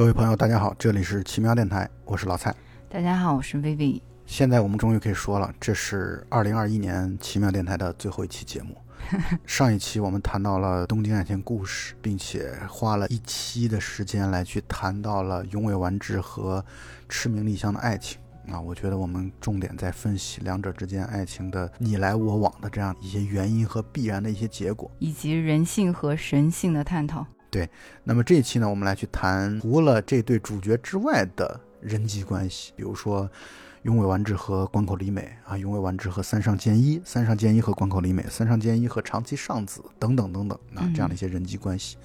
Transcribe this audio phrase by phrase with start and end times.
[0.00, 2.56] 各位朋友，大家好，这里是奇妙电台，我是老蔡。
[2.88, 4.00] 大家好，我是 Vivi。
[4.24, 8.74] 现在我们终于可以说了，这是二零二一年奇妙电台的最后一期节目。
[9.44, 16.64] 上一期我们谈到了东京爱情故事，并且花了一期的时间来去谈到了永尾完治和
[17.06, 18.18] 赤名莉香的爱情。
[18.50, 27.26] 啊，我觉得我们重点在分析两者之间爱情的你来我往的这样一些原因和必然的一些结果，以及人性和神性的探讨。
[27.50, 27.68] 对，
[28.04, 33.28] 那么这一期呢，我们来去谈除了这对主角之外的人际关系，比如说。
[33.84, 41.96] 永尾完治和关口里美啊，永尾完治和三上健一，三上健一和关口里美，三上健一和长崎尚子等等等等啊，这样的一些人际关系，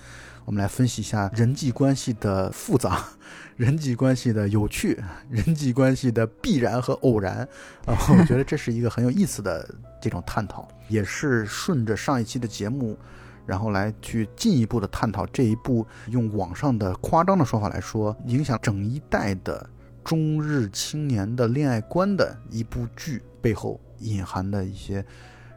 [0.45, 3.03] 我们来分析一下人际关系的复杂，
[3.57, 4.97] 人际关系的有趣，
[5.29, 7.39] 人际关系的必然和偶然
[7.85, 9.69] 啊，我觉得这是一个很有意思的
[10.01, 12.97] 这种探讨，也是顺着上一期的节目，
[13.45, 19.69] 然后来去进一步的探讨这一部用网上的夸张的说法来说，影响整一代的。
[20.03, 25.03] 中日青年的恋爱观的一部剧背后隐含的一些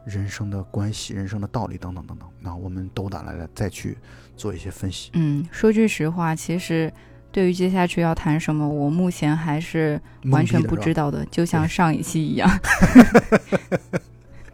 [0.06, 3.98] 人生的关系、人生的道理等等等等，那我们斗胆来了再去
[4.38, 5.10] 做一些分析。
[5.12, 6.90] 嗯，说句实话，其实
[7.30, 10.00] 对于接下去要谈什么，我目前还是
[10.30, 12.48] 完全不知道的，就像上一期一样。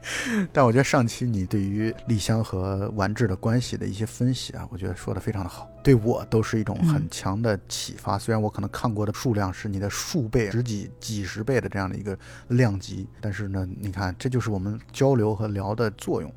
[0.53, 8.19] 但我觉得上期你对于丽香和完治的关系的一些分析啊，我觉得说的非常的好，对我都是一种很强的启发。
[8.19, 16.33] 虽然我可能看过的数量是你的数倍、十几、几十倍的这样的一个量级，但是呢，你看这就是我们交流和聊的作用，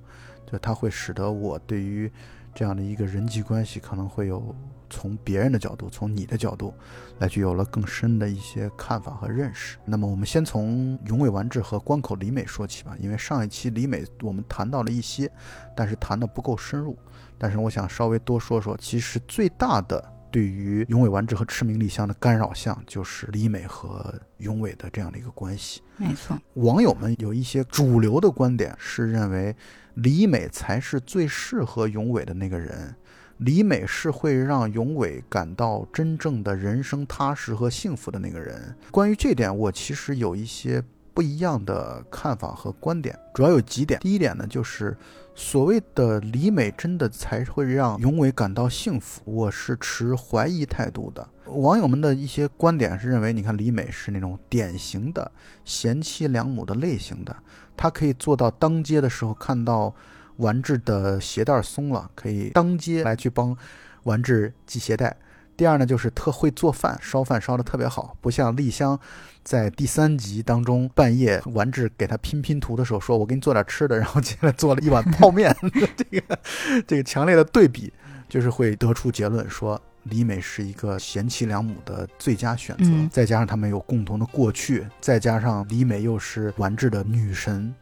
[0.51, 2.11] 就它会使得我对于
[2.55, 4.55] 这样的一个人际关系可能会有。
[4.89, 6.73] 从别人的角度，从你的角度，
[7.19, 9.77] 来去有了更深的一些看法和认识。
[9.85, 12.95] 那么，我们先从永尾完治和关口里美说起吧。
[12.99, 15.31] 因为上一期里美我们谈到了一些，
[15.75, 16.97] 但是谈的不够深入。
[17.37, 25.81] 但是我想稍微多说说，其实最大的对于永尾完治和赤名莉香的干扰项，就是里美和永尾的这样的一个关系。
[25.97, 29.55] 没错，网友们有一些主流的观点是认为，
[29.95, 32.95] 里美才是最适合永尾的那个人。
[33.37, 38.75] 李美是会让永伟感到真正的人生踏实和幸福的那个人。
[38.89, 40.83] 关于这点，我其实有一些
[41.13, 43.99] 不一样的看法和观点，主要有几点。
[43.99, 44.97] 第一点呢，就是
[45.35, 51.27] 所谓的李美真的才会让永伟感到幸福，我是持怀疑态度的。
[51.45, 55.31] 网友们的一些观点是认为，你看李美是那种典型的
[55.63, 57.35] 贤妻良母的类型的，
[57.75, 59.93] 她可以做到当街的时候看到。
[60.37, 63.55] 丸治的鞋带松了，可以当街来去帮
[64.03, 65.15] 丸治系鞋带。
[65.55, 68.99] 第二呢，就是特会做饭，烧饭烧的特别好，不像丽香
[69.43, 75.55] 在第三集当中半夜丸治给他拼拼图的时候，说我给你做点吃的，然后接下来做了一碗泡面。
[75.95, 76.39] 这 个
[76.85, 77.91] 这个强烈的对比，
[78.29, 82.91] 就是会得出结论说李美是一个贤妻良母的最佳选择。
[83.11, 87.73] 再加上他们有共同的过去，再加上李美又是丸治的女神。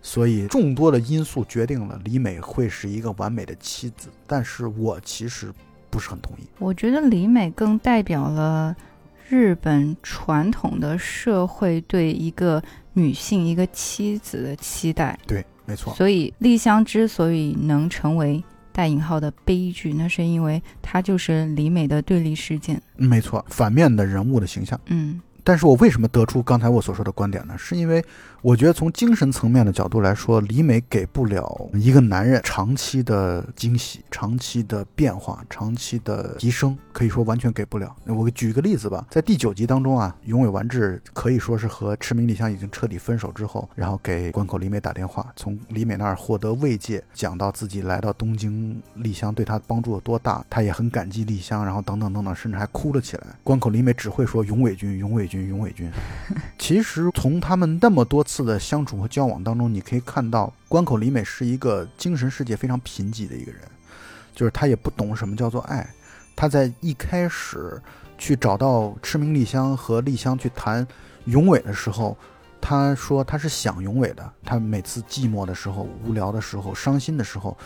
[0.00, 5.52] 所以众多的因素决定了李美会是一个完美的妻子，但是我其实
[5.90, 6.46] 不是很同意。
[6.58, 8.74] 我觉得李美更代表了
[9.28, 12.62] 日本传统的社会对一个
[12.92, 15.18] 女性、一个妻子的期待。
[15.26, 15.94] 对，没错。
[15.94, 18.42] 所以丽香之所以能成为
[18.72, 22.80] 带引号的悲剧，那是因为她就是李美的对立事件。
[22.96, 24.80] 没错，反面的人物的形象。
[24.86, 25.20] 嗯。
[25.44, 27.54] 但是我为什么得出刚才我所说的观点呢？
[27.56, 28.04] 是因为
[28.40, 37.94] 我觉得从精神层面的角度来说，李美给不了一个男人长期的惊喜、长期的变化、长期的提升，可以说完全给不了。
[38.06, 53.26] 我举个例子吧，在第九集当中啊，永尾完治可以说是和赤名莉香已经彻底分手之后，然后给关口李美打电话，从李美那儿获得慰藉，讲到自己来到东京，丽香对他帮助有多大，他也很感激丽香，然后等等等等，甚至还哭了起来。
[53.42, 55.48] 关口李美只会说永尾君，永尾君。
[55.48, 55.90] 永伟君，
[56.58, 63.62] 其实从他们那么多次的相处和交往当中，你可以看到关口里美是一个精神世界非常贫瘠的一个人，
[64.34, 65.88] 就是他也不懂什么叫做爱。
[66.36, 67.80] 他在一开始
[68.18, 70.86] 去找到赤名莉香和丽香去谈
[71.24, 72.14] 永伟的时候，
[72.60, 74.32] 他说他是想永伟的。
[74.44, 77.56] 他每次寂寞的时候、无聊的时候、伤心的时候，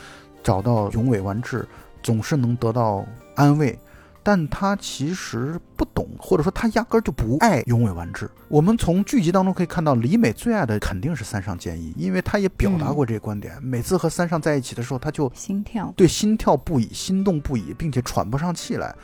[0.45, 1.67] 找到永伟完治，
[2.05, 3.05] 总是能得到
[3.35, 3.77] 安慰。
[4.23, 8.31] 但他其实不懂，或者说他压根儿就不爱永尾完治。
[8.49, 13.61] 我们从剧集当中可以看到，李美最爱的肯定是三上健一，因为他也表达过这个观点。
[13.63, 18.95] 每次和三上在一起的时候，他就心跳，对，心跳不已，心动不已，并且喘不上气来。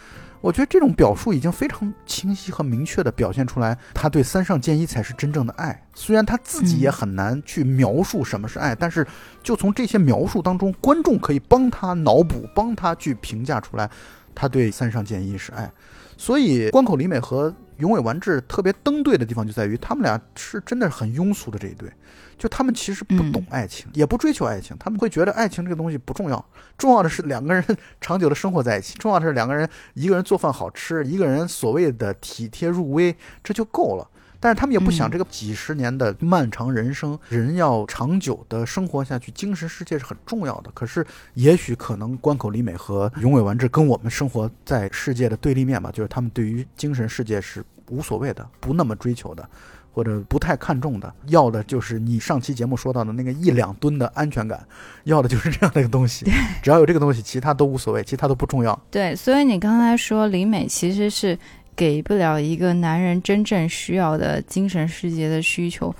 [0.40, 5.82] 我觉得这种表述已经非常清晰和明确地表现出来，他对三上健一才是真正的爱。
[5.96, 9.04] 虽然他自己也很难去描述什么是爱，但是
[9.42, 13.90] 就从这些描述当中，观众可以帮他脑补，帮他去评价出来。
[14.38, 15.68] 他对三上健一是爱。
[16.16, 21.90] 所以关口里美和永尾完治特别登对的地方就在于，他们俩是真的很庸俗的这一对。
[22.36, 26.44] 就他们其实不懂爱情，也不追求爱情，他们会觉得爱情这个东西不重要，
[26.76, 27.64] 重要的是两个人
[28.00, 34.08] 长久的生活在一起，重要的是两个人一个人做饭好吃，一个人所谓的体贴入微，这就够了。
[34.40, 40.70] 但是他们也不想这个几十年的漫长人生，人要长久的生活下去，精神世界是很重要的。
[40.72, 41.04] 可是
[41.34, 49.48] 也许可能关口里美和永尾完治跟我们生活在世界的对立面吧，就是他们对于精神世界是无所谓的，不那么追求的。
[49.90, 54.64] 或者不太看重的，要的就是你上期节目说到的那个一两吨的安全感，
[55.02, 56.24] 要的就是这样的一个东西。
[56.62, 58.80] 只要有这个东西，其他都无所谓，其他都不重要。
[58.92, 61.36] 对，所以你刚才说李美其实是
[61.78, 65.94] 给不了一个男人真正需要的精神世界的需求，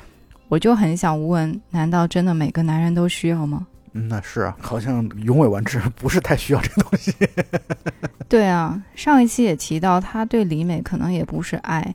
[0.48, 3.64] 我就很想问：难道真的每个男人都需要吗？
[3.92, 7.14] 嗯，那是啊，好像永尾完治不是太需要这东西。
[8.28, 11.94] 对啊，上一期也提到，他对李美可能也不是爱。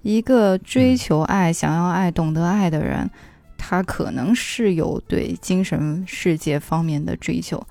[0.00, 3.08] 一个追求爱、想要爱、懂得爱的人，
[3.58, 7.62] 他可能是有对精神世界方面的追求，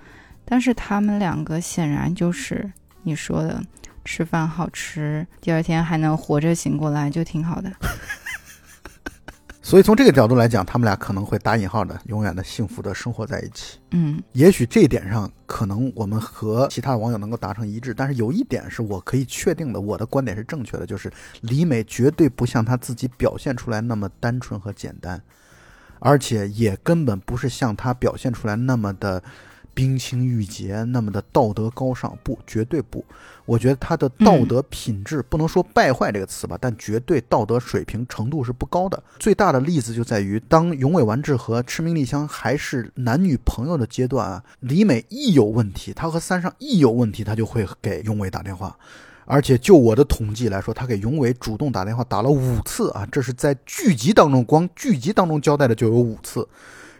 [0.45, 2.71] 但是他们两个显然就是
[3.01, 3.59] 你说的，
[4.07, 7.69] 吃饭好吃，第二天还能活着醒过来，就挺好的。
[9.61, 13.79] 所以从这个角度来讲，他们俩可能会打引号的永远的幸福的生活在一起。
[13.91, 17.93] 嗯，也许这一点上，可能我们和其他网友能够达成一致。
[17.93, 21.11] 但是有一点是我可以确定的，我的观点是正确的，就是
[21.41, 25.21] 李美绝对不像她自己表现出来那么单纯和简单，
[25.99, 29.21] 而且也根本不是像她表现出来那么的。
[29.77, 33.05] 冰清玉洁，那么的道德高尚，不，绝对不。
[33.45, 39.01] 我觉得他的道德品质不能说败坏这个词吧，但绝对道德水平程度是不高的。
[39.19, 48.75] 最大的例子就在于，当永尾完治和赤名莉香还是男女朋友的阶段啊，李美一有问题，他和三上一有问题，他就会给永尾打电话。
[49.25, 56.47] 而且就我的统计来说，他给永尾主动打电话打了五次啊，这是在剧集当中，光剧集当中交代的就有五次。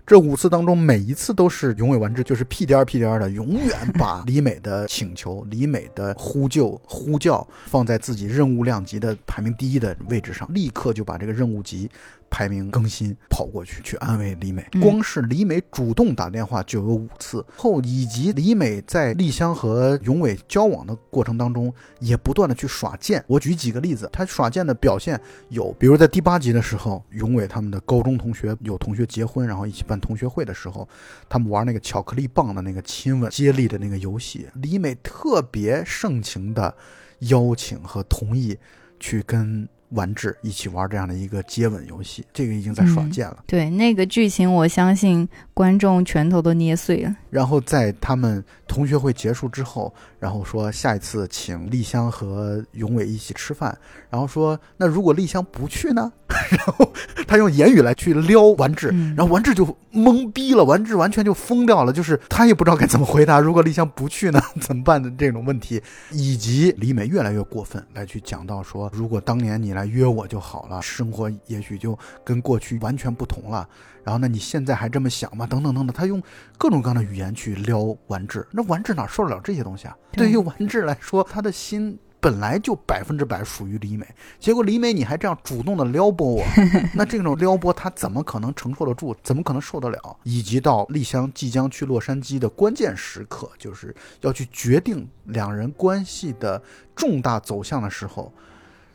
[0.08, 11.92] 这五次当中，每一次都是永尾完治，就是屁颠儿屁颠儿的，永远把李美的请求、李美的呼救、呼叫放在自己任务量级的排名第一的位置上，立刻就把这个任务级。
[12.38, 14.64] 排名更新，跑过去去安慰李美。
[14.80, 23.26] 光是李美主动打电话就有五次，后以及李美在丽香和永伟交往的过程当中，也不断的去耍贱。
[23.26, 30.88] 我举几个例子，他耍贱的表现有，比如在第八集的时候，永伟他们的高中同学有同学结婚，然后一起办同学会的时候，
[31.28, 36.76] 他们玩那个巧克力棒的那个亲吻接力的那个游戏，李美特别盛情的
[37.22, 38.56] 邀请和同意
[39.00, 39.68] 去跟。
[39.90, 43.44] 完治一起玩这样的一个接吻游戏，这个已经在耍贱了。
[43.48, 47.16] 对那个剧情，我相信观众拳头都捏碎了。
[47.30, 53.78] 然后在他们同学会结束之后，然后说下一次请丽香和永伟一起吃饭。
[54.10, 56.12] 然后说那如果丽香不去呢？
[56.52, 56.94] 然后
[57.26, 63.40] 他用言语来去撩完治，然后完治就懵逼了，完治完全就疯掉了，就是他也不知道该怎么回答。
[63.40, 65.82] 如果丽香不去呢， 怎么办的这种问题，
[66.12, 73.68] 以及李美越来越过分来去讲到说，如果当年你来约我就好了，生活也许就跟过去完全不同了。
[74.04, 75.48] 然后呢，你现在还这么想吗？
[75.48, 76.22] 等等等等，他用
[76.58, 79.98] 各种各样的语言去撩完治，那完治哪受得了这些东西啊？
[80.12, 81.98] 对于完治来说，他的心。
[82.20, 84.06] 本来就百分之百属于李美，
[84.40, 86.44] 结果李美你还这样主动的撩拨我，
[86.96, 89.16] 那这种撩拨他怎么可能承受得住？
[89.22, 90.18] 怎么可能受得了？
[90.24, 96.62] 以及到丽香即将去洛杉矶的关键时刻，就是要去决定两人关系的
[96.96, 98.34] 重大走向的时候，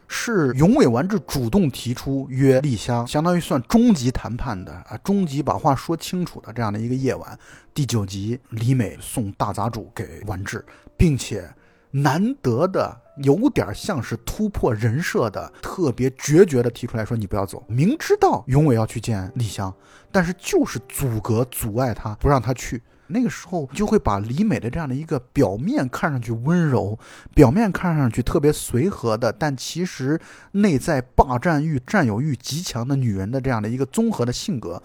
[0.08, 7.38] 是永尾完治主动提出约丽香，相当于算终极谈判的啊，终极把话说清楚的这样的一个夜晚。
[7.72, 10.62] 第九集，李美送大杂主给完治，
[11.02, 11.52] 并且。
[11.94, 19.70] 难得的有点像是突破人设的，特别决绝的提出来说：“你不要走。”明知道永伟要去见丽香，
[20.10, 22.82] 但是就是阻隔、阻碍他，不让他去。
[23.08, 26.98] 那个时候就会把李美的这样的一个表面看上去温柔、
[27.34, 30.18] 表面看上去特别随和的，但其实
[30.52, 34.82] 内在霸占欲、占有欲极强的女人的这样的一个综合的性格，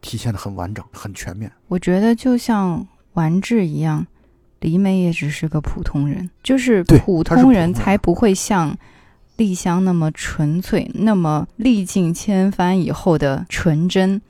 [0.00, 1.50] 体现的很完整、很全面。
[1.66, 4.06] 我觉得就像完治一样。
[4.60, 8.76] 李美也只是个普通人，就是普通人才不会像
[9.36, 14.20] 丽香那么纯粹，那么历尽千帆以后的纯真。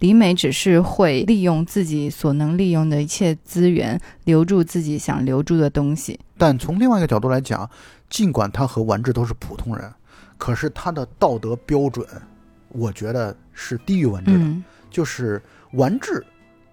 [0.00, 6.18] 李美只是会利用自己所能利用的一切资源，留住自己想留住的东西。
[6.36, 7.68] 但从另外一个角度来讲，
[8.10, 9.90] 尽管他和完治都是普通人，
[10.36, 12.06] 可是他的道德标准，
[12.68, 14.44] 我觉得是低于完治的。
[14.90, 15.40] 就是
[15.72, 16.24] 完治。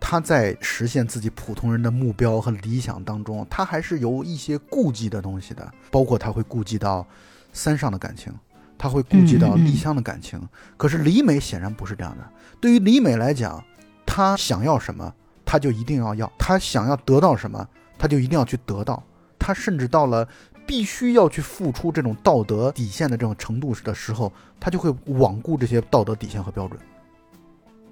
[0.03, 7.08] 他在实现自己普通人的目标和理想当中，他还是有一些顾忌的东西的，包括他会顾及到
[7.53, 8.34] 三上的感情，
[8.77, 10.41] 他会顾及到丽香的感情。
[10.75, 12.27] 可是李美显然不是这样的。
[12.60, 13.63] 对于李美来讲，
[14.05, 15.13] 她想要什么，
[15.46, 17.65] 她就一定要要；她想要得到什么，
[17.98, 19.01] 她就一定要去得到。
[19.39, 20.27] 她甚至到了
[20.65, 26.77] 必须要去付出这种道德底线的这种程度的时候，她就会罔顾这些道德底线和标准。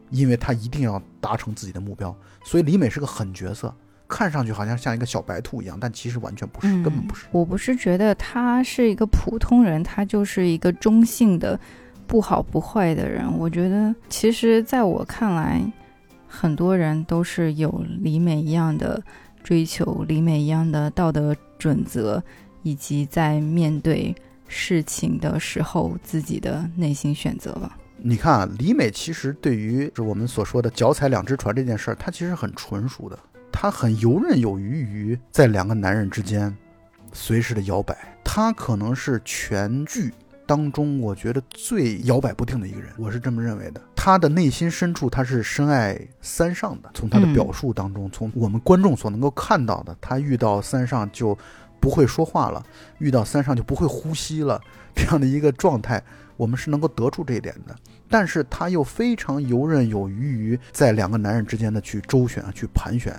[0.09, 3.73] 因为他一定要达成自己的目标，所以李美是个狠角色，
[4.07, 7.27] 看上去好像像一个小白兔一样，但其实完全不是，根本不是。
[7.31, 11.59] 我不是觉得他是一个普通人，他就是一个中性的、
[12.07, 13.31] 不好不坏的人。
[13.37, 15.61] 我觉得，其实在我看来，
[16.27, 19.01] 很多人都是有李美一样的
[19.43, 22.21] 追求，李美一样的道德准则，
[22.63, 24.15] 以及在面对
[24.47, 27.77] 事情的时候自己的内心选择吧。
[28.01, 33.19] 你看啊，李美其实对于是我们所说的脚踩两只船这件事儿，她其实很纯熟的，
[33.51, 36.55] 她很游刃有余于在两个男人之间
[37.11, 38.17] 随时的摇摆。
[38.23, 40.13] 她可能是全剧
[40.45, 43.81] 当中我觉得最摇摆不定的一个人，我是这么认为的。
[43.95, 46.89] 她的内心深处，她是深爱三上的。
[46.93, 51.37] 从她的表述当中，从我们观众所能够看到的，她遇到三上就
[51.81, 52.65] 不会说话了，
[52.99, 54.61] 遇到三上就不会呼吸了，
[54.95, 56.01] 这样的一个状态。
[56.37, 57.75] 我们是能够得出这一点的，
[58.09, 63.13] 但是他又非常游刃有余于在两个男人之间的去周旋、去盘旋，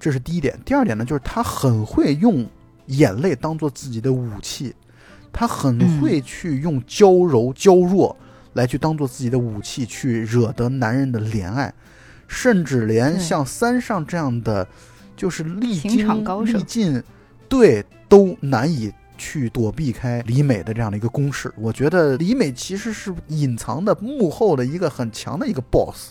[0.00, 0.58] 这是第一点。
[0.64, 2.44] 第二点呢，就是他很会用
[2.86, 4.74] 眼泪当做自己的武器，
[5.32, 8.16] 他很会去用娇柔娇弱
[8.54, 11.72] 来去当做自己的武器，去惹得男人的怜爱，
[12.26, 14.66] 甚至连像三上这样的，
[15.16, 16.06] 就是历经
[16.44, 17.02] 历尽，
[17.48, 18.92] 对，都难以。
[19.16, 26.10] 去躲避开李美的这样的一个攻势，我觉得李美其实是隐藏的幕后的一个很强的一个 boss。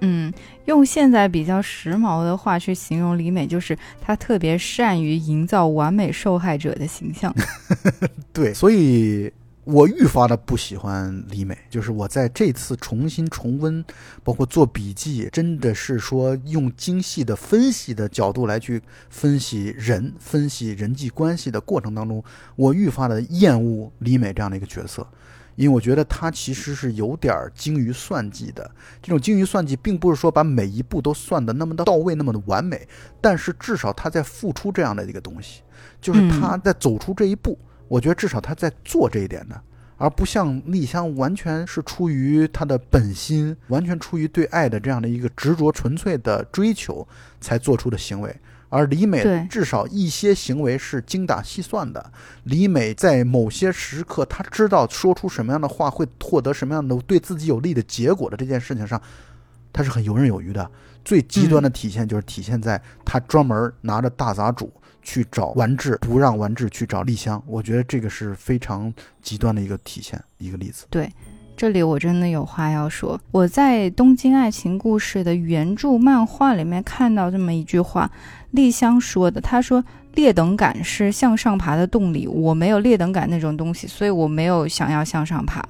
[0.00, 0.32] 嗯，
[0.64, 7.34] 用现在比较时髦的话去形容李美，就是她特别善于营造完美受害者的形象。
[8.32, 9.32] 对，所以。
[9.72, 13.84] 我愈发的不喜欢李美，就是我在这次重新重温，
[14.24, 22.22] 包括做笔记，真的是说用精细的分析的角度来去分析人、分析人际关系的过程当中，
[22.56, 25.06] 我愈发的厌恶李美这样的一个角色，
[25.54, 28.68] 因为我觉得她其实是有点精于算计的。
[29.00, 32.88] 这种精于算计，并不是说把每一步都算的那么的到位、那么的完美，
[33.20, 35.60] 但是至少她在付出这样的一个东西，
[36.00, 37.56] 就是她在走出这一步。
[37.90, 39.60] 我觉得至少他在做这一点的，
[39.96, 47.06] 而不像丽香完全是出于他的本心，完全出于对爱的这样的一个执着、纯粹的追求
[47.40, 48.32] 才做出的行为。
[48.68, 52.12] 而李美至少一些行为是精打细算的。
[52.44, 59.02] 李美在某些时刻，她知道说出什么样的话会获得什么样的对自己有利的结果的这件事情上，
[59.72, 60.70] 她是很游刃有余的。
[61.04, 64.72] 最极端的体现就是体现在她专门拿着大杂主。
[65.10, 70.86] 去找完治，不让完治去找丽香，我觉得这个是非常极端的一个体现，一个例子。
[70.88, 71.10] 对，
[71.56, 73.20] 这里我真的有话要说。
[73.32, 78.08] 我在《东京爱情故事》的原著漫画里面看到这么一句话，
[78.52, 85.60] 丽香说的，她说：“劣等感是向上爬的动力，我没有劣等感那种东西，所以我没有想要向上爬。”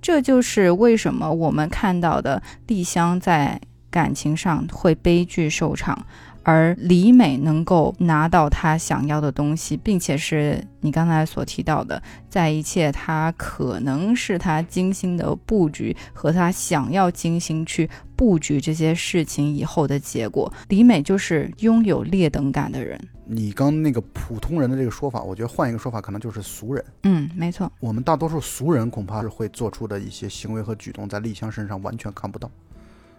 [0.00, 6.06] 这就是为什么我们看到的丽香在感情上会悲剧收场。
[6.42, 23.00] 而李美能够拿到她想要的东西，并且是你刚才所提到的，在一切她可能是她精心的布局和她想要精心去布局这些事情以后的结果，李美就是拥有劣等感的人。
[23.24, 26.84] 你刚那个普通人的这个说法，我觉得换一个说法，可能就是俗人。
[27.04, 32.50] 嗯，没错，我们大多数俗人恐怕是会做出的一些行为和举动，在丽香身上完全看不到。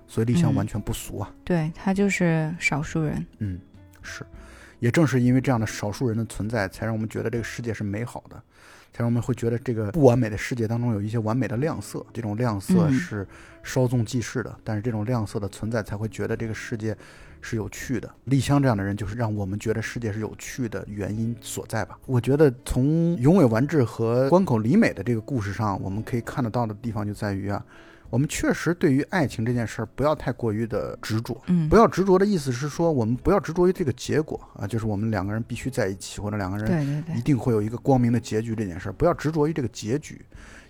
[0.08, 3.26] 所以丽香完全不俗啊，对他就是少数人。
[3.40, 3.60] 嗯，
[4.02, 4.24] 是，
[4.80, 8.36] 也正是因为这样的少数人的存在，才让我们觉得这个世界是美好的，
[8.92, 12.06] 才让我们会觉得这个不完美的世界当中有一些完美的亮色。
[12.14, 13.28] 这种亮色是
[13.64, 16.96] 稍纵即逝的，但是这种亮色的存在才会觉得这个世界
[17.42, 18.14] 是有趣的。
[18.26, 21.98] 丽香这样的人就是让我们觉得世界是有趣的原因所在吧？
[22.06, 27.66] 我觉得从永尾完治和关口里美的这个故事上，我们可以看得到的地方就在于啊。
[28.14, 40.24] 我们确实对于爱情这件事儿不要太过于的执着，嗯，不要执着的意思是说，我们不要执着于这个结果啊，就是我们两个人必须在一起，或者两个人一定会有一个光明的结局这件事儿，不要执着于这个结局，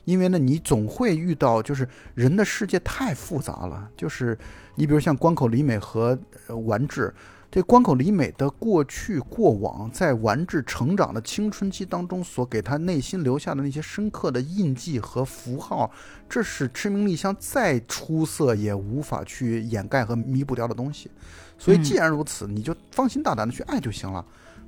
[0.06, 1.86] 因为呢，你总会遇到，就是
[2.16, 4.38] 人的世界太复杂了，就是
[4.76, 6.18] 你比如像关口李美和
[6.66, 7.14] 丸治，
[7.54, 15.92] 这关口里美的过去过往，在完治成长的青春期当中所给他内心留下的那些深刻的印记和符号，
[16.28, 21.12] 这是赤名丽香再出色也无法去掩盖和弥补掉的东西。
[21.60, 24.26] 所以既然如此，你就放心大胆的去爱就行了，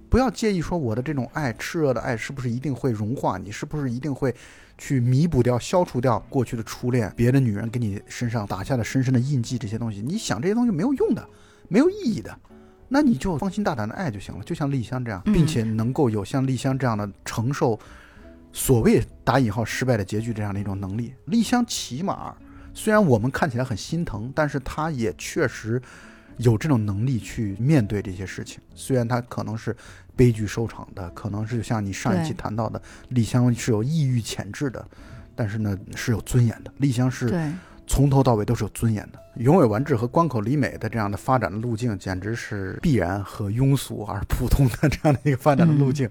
[0.08, 4.32] 不要介意说我的这种爱，炽热的爱是不是一定会融化你，是不是一定会
[4.78, 10.04] 去弥补掉、消除掉过去的初恋、别的女人给你身上打下的深深的印记这些东西。
[10.04, 11.28] 你想这些东西没有用的，
[11.68, 12.40] 没有意义的。
[12.88, 17.80] 那你就放心大胆的爱就行了，就像丽香这样，并且能够有像丽香这样的承受
[18.54, 21.14] 所谓打引号失败的结局这样的一种能力。
[21.26, 22.36] 丽香起码
[22.74, 25.82] 虽然我们看起来很心疼，但是她也确实
[26.38, 28.60] 有这种能力去面对这些事情。
[28.76, 29.76] 虽然她可能是
[30.16, 34.88] 悲剧收场的，可能是像你上一期谈到的，丽香是有抑郁潜质的，
[35.36, 36.72] 但是呢是有尊严的。
[36.78, 37.52] 丽香是。
[37.88, 39.20] 从头到尾都是有尊严的。
[39.36, 46.10] 永尾完治和关口里美的这样的发展的路径，简直是必然和庸俗而普通的这样的一个发展的路径。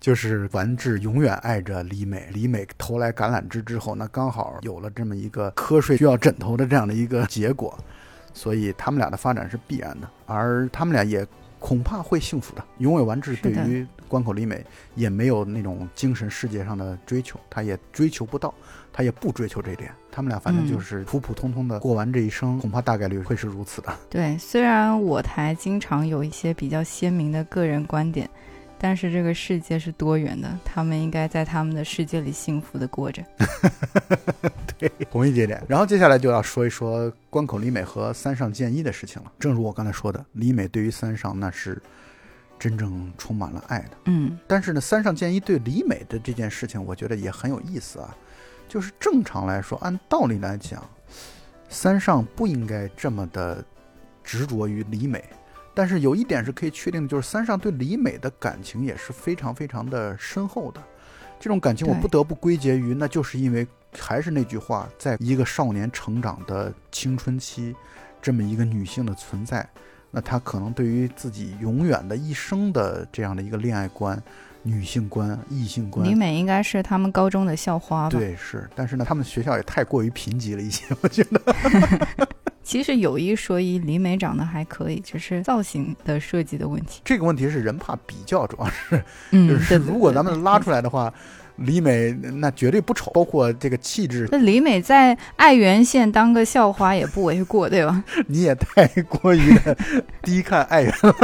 [0.00, 7.78] 就是完治永远爱着李美，李美投来橄榄枝之后，那刚好有了这么一个瞌睡需要枕头的这样的一个结果，
[8.34, 11.26] 所以他们俩的发展是必然的，而他们俩也
[11.58, 12.62] 恐怕会幸福的。
[12.78, 14.62] 永尾完治对于关口里美
[14.94, 18.52] 也没有那种精神世界上的追求，他也追求不到。
[18.96, 23.92] 他也不追求这点，他们俩反正就是普普通通的过完这一生，恐怕大概率会是如此的。
[24.08, 28.30] 对，虽然我台经常有一些比较鲜明的个人观点，
[28.78, 33.20] 但是这个世界是多元的，他们应该在他们的世界里幸福的过着。
[34.78, 35.60] 对，同意这点。
[35.68, 39.32] 然后接下来就要说一说关口里美和三上健一的事情了。
[39.40, 41.82] 正如我刚才说的，里美对于三上那是
[42.60, 43.90] 真正充满了爱的。
[44.04, 48.14] 嗯，但是呢，三上健一对李美的这件事情，我觉得也很有意思啊。
[48.74, 50.84] 就是正常来说，按道理来讲，
[51.68, 53.64] 三上不应该这么的
[54.24, 55.22] 执着于李美。
[55.72, 60.82] 但是有一点是可以确定的，就是三上对李美的感情也是非常非常的深厚的。
[61.38, 63.64] 这种感情我不得不归结于，那就是因为
[63.96, 67.76] 还是那句话，在一个少年成长的青春期，
[68.20, 69.64] 这么一个女性的存在，
[70.10, 74.20] 那她可能对于自己永远的一生的这样的一个恋爱观。
[74.66, 78.18] 女性观、异性观，李美应该是他们高中的校花吧？
[78.18, 81.40] 对，是，但是呢，他们学校也太过于贫瘠了一些，我觉得。
[82.64, 87.02] 其实有一说一，李美长得还可以，只是造型的设计的问题。
[87.04, 91.12] 这个问题是人怕比较，主要是，嗯，就是 如果咱们拉出来的话，
[91.56, 94.26] 李美那绝对不丑，包括这个气质。
[94.32, 98.02] 那李美在爱媛县当个校花也不为过，对吧？
[98.28, 99.76] 你也太过于的
[100.22, 101.14] 低看爱媛了。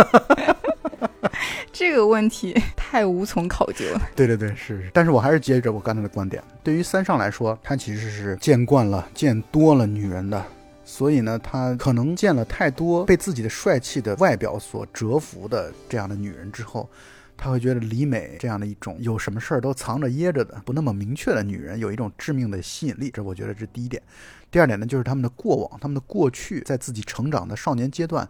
[1.73, 4.03] 这个问题太无从考究了。
[4.15, 4.91] 对对对，是。
[4.93, 10.45] 但是我还是接着我刚才的观点，对于三上来说，他其实是见惯了、见多了女人的，
[10.85, 16.89] 所以呢，他可能见了太多被自己的帅气的外表所折服的这样的女人之后，
[17.37, 23.11] 他会觉得李美这样的一种有什么事儿都藏着掖着的、不那么明确的女人，有一种致命的吸引力。
[23.11, 24.03] 这我觉得是第一点。
[24.51, 28.29] 第二点呢，就是他们的过往、他们的过去，在自己成长的少年阶段。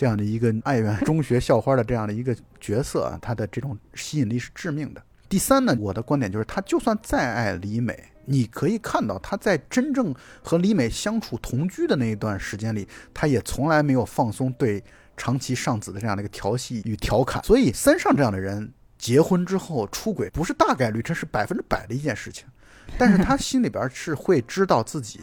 [0.00, 5.02] 这样的一个爱媛 中学校花的这样的一个角色啊，他的这种吸引力是致命的。
[5.28, 14.82] 第三呢，我的观点就是，他就算再爱李美，你可以看到他在真正和李美相处同居的那一段时间里，他也从来没有放松对
[15.18, 17.44] 长崎尚子的这样的一个调戏与调侃。
[17.44, 22.46] 所以三上这样的人结婚之后出轨不是大概率，这是百分之百的一件事情。
[22.96, 25.20] 但是他心里边是会知道自己。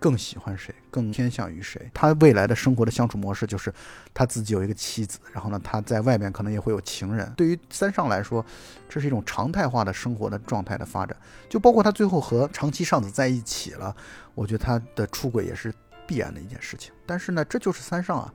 [0.00, 1.90] 更喜欢谁，更偏向于谁？
[1.94, 3.72] 他未来的生活的相处模式就是，
[4.14, 7.32] 他自己有一个妻子，然后呢，他在外面可能也会有情人。
[7.36, 8.44] 对于三上来说，
[8.88, 11.16] 这是一种常态化的生活的状态的发展。
[11.48, 13.94] 就包括他最后和长期上子在一起了，
[14.34, 15.72] 我觉得他的出轨也是
[16.06, 16.92] 必然的一件事情。
[17.04, 18.32] 但是呢，这就是三上啊，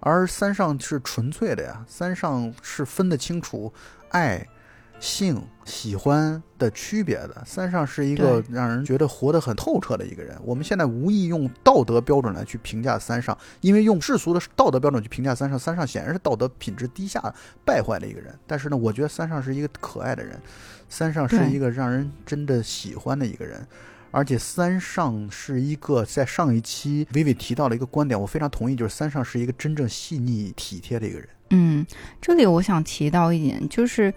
[0.00, 3.72] 而三上是纯粹的呀，三上是分得清楚
[4.08, 4.48] 爱。
[5.02, 10.38] 性喜欢的区别的三上是一个让人觉得活得很透彻的一个人。
[10.44, 17.20] 我们现在无意用道德标准来去评价三上，因为用世俗的道德标准去评价三上，三上显然是道德品质低下、
[17.64, 18.32] 败坏的一个人。
[18.46, 20.40] 但是呢，我觉得三上是一个可爱的人，
[20.88, 23.66] 三上是一个让人真的喜欢的一个人，
[24.12, 31.28] 而且三上是一个在上一期薇薇提到了一个观点，我非常同意，就是三上是一个真正细腻体贴的一个人。
[31.50, 31.84] 嗯，
[32.20, 34.14] 这里我想提到一点就是。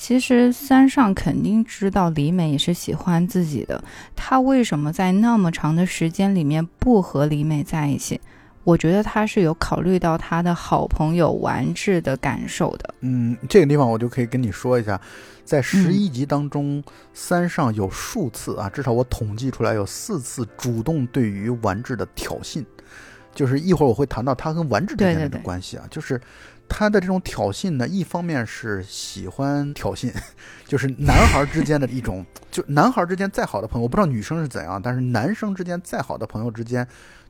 [0.00, 3.84] 其实三上肯定知道李美也是喜欢自己的，
[4.16, 8.18] 他为什么在那么长的时间里面不和李美在一起？
[8.64, 12.94] 我觉得他是有考虑到他的好朋友丸治的感受的。
[13.00, 14.98] 嗯，这个地方我就可以跟你说一下，
[15.44, 16.82] 在十一集当中，
[17.12, 22.64] 三上有数次啊，至少我统计出来有四次主动对于丸治的挑衅，
[23.34, 26.18] 就是一会儿我会谈到他跟丸治之间的关系啊，就是。
[26.70, 30.10] 他的这种挑衅呢，一方面是喜欢挑衅，
[30.66, 36.86] 就是男孩之间的一种， 就男孩之间再好的朋友，我不知道女生是怎样，但是男生之间再好的朋友之间，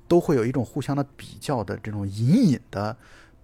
[0.07, 2.95] 都会有一种互相的比较的这种隐隐的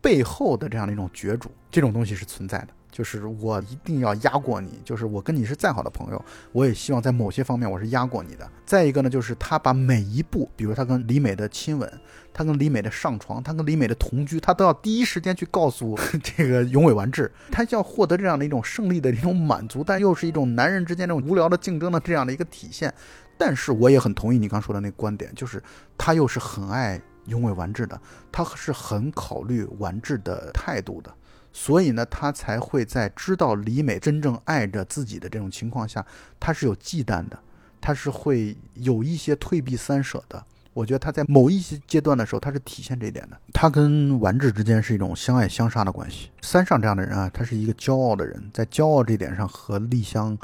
[0.01, 2.69] 背后的这样的一种角逐，这种东西是存在的。
[2.97, 8.51] 就是我一定要压过你，就是我跟你是再好的朋友，我也希望在某些方面我是压过你的。
[8.65, 11.93] 再一个呢，就是他把每一步，比如他跟李美的亲吻，
[12.33, 22.91] 他跟李美的上床，他跟李美的同居，他都要第一时间去告诉 这个永尾完治，他要获得这样的一种胜利的一种满足，但又是一种男人之间这种无聊的竞争的这样的一个体现。
[23.37, 25.63] 但是我也很同意你刚说的那个观点，就是
[25.99, 28.01] 他又是很爱永尾完治的，
[28.33, 31.13] 他是很考虑完治的态度的。
[31.59, 36.05] 所以呢，他才会在知道李美真正爱着自己的这种情况下，
[36.39, 37.39] 他是有忌惮的，
[37.81, 40.45] 他是会有一些退避三舍的。
[40.75, 43.41] 我觉得他在某一些阶段的时候，他是体现这一点的。
[43.55, 46.31] 他跟丸治之间是一种相爱相杀的关系。
[46.43, 50.37] 三上这样的人啊，他是一个骄傲的人，在骄傲这点上和丽香。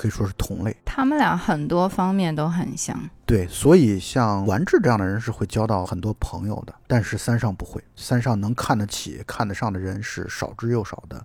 [0.00, 2.98] 可以说是同类，他们俩很多方面都很像。
[3.26, 7.84] 对，所以像丸治这样的人是会交到很多朋友的，但是三上不会。
[7.96, 11.22] 三上能看得起、看得上的人是少之又少的。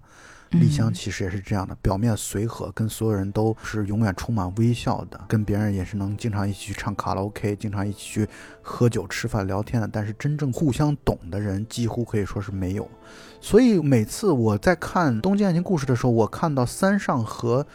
[0.50, 8.28] 丽香其实也是这样的，表面随和，跟所有人都是永远充满微笑的，跟别人也是能经常一起去唱卡拉 OK，经常一起去
[8.62, 9.88] 喝酒、吃饭、聊天的。
[9.88, 12.86] 但是真正互相懂的人，几乎可以说是没有。
[13.40, 17.66] 所以每次我在看《东京爱情故事》的时候，我看到三上和。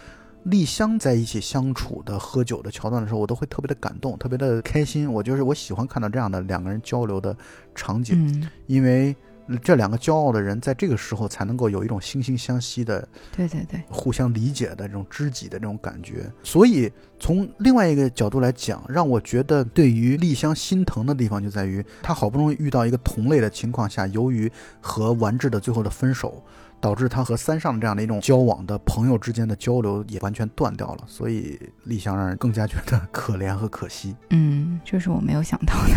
[0.44, 5.10] 丽香在一起相处的喝酒的桥段的时候，我都会特别的感动，特别的开心。
[5.12, 7.36] 我就是我喜欢看到这样的两个人交流的
[7.74, 9.14] 场景，因为
[9.62, 16.30] 这两个骄傲的人在这个时候才能够有一种惺惺相惜的，对对对，互相理解的这种知己的这种感觉。
[16.42, 24.50] 所以从另外一个角度来讲，让我觉得对于丽香心疼的地方就在于，她好不容易遇到一个同类的情况下，由于
[24.80, 26.42] 和完治的最后的分手。
[26.80, 34.16] 导致他和三上这样的一种交往的朋友之间的交流也完全断掉了，所以丽香让人更加觉得可怜和可惜。
[34.30, 35.94] 嗯，这是我没有想到的，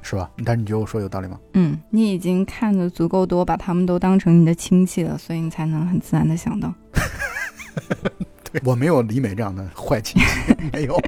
[0.00, 0.30] 是吧？
[0.42, 1.38] 但是你觉得我说有道理吗？
[1.52, 6.72] 嗯，你已经看的足够多，把他们都当成你的亲戚了，所以你才能很自然的想到。
[8.50, 10.98] 对 我没有李美这样的坏亲戚，没有。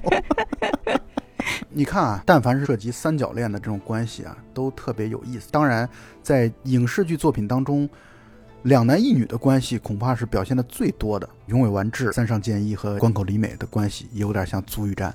[1.76, 5.48] 你看啊，但凡是涉及三角恋的这种关系啊，都特别有意思。
[5.50, 5.88] 当然，
[6.22, 7.88] 在影视剧作品当中。
[8.64, 11.28] 两男一女的关系恐怕是表现的最多的。
[11.48, 15.14] 永尾完治、三上健一和关口里美的关系有点像足浴战，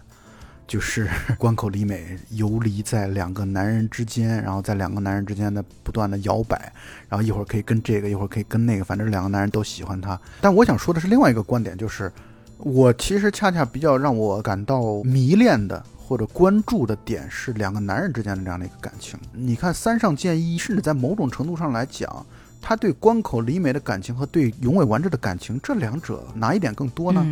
[0.68, 6.72] 就是 关口里美游离在两个男人之间，然后在两个男人之间的不断的摇摆，
[7.08, 10.20] 然后一会儿可以跟这个，一会儿可以跟那个，反正两个男人都喜欢他。
[10.40, 12.12] 但我想说的是另外一个观点，就是
[12.60, 19.20] 我其实恰恰比较让我感到迷恋的或者关注的点是两个男人之间的这样的一个感情。
[19.34, 22.24] 你看三上健一，甚至在某种程度上来讲。
[22.62, 27.26] 他对关口里美的感情和对永尾完治的感情，这两者哪一点更多呢？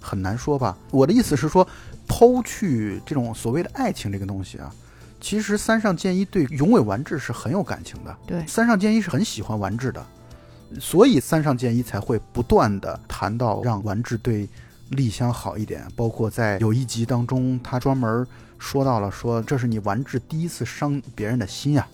[0.00, 0.76] 很难说吧。
[0.90, 1.66] 我的意思是说，
[2.06, 4.70] 抛去这种所谓的爱情这个东西啊，
[5.20, 8.16] 其实三上健一对永尾完治是很有感情的。
[8.26, 10.06] 对，三上健一是很喜欢完治的，
[10.78, 14.46] 所以三上健一才会不断的谈到让完治对
[14.90, 15.82] 丽香好一点。
[15.96, 18.26] 包括在有一集当中，他专门
[18.58, 21.86] 说到了说，这是你完治第一次伤别人的心呀。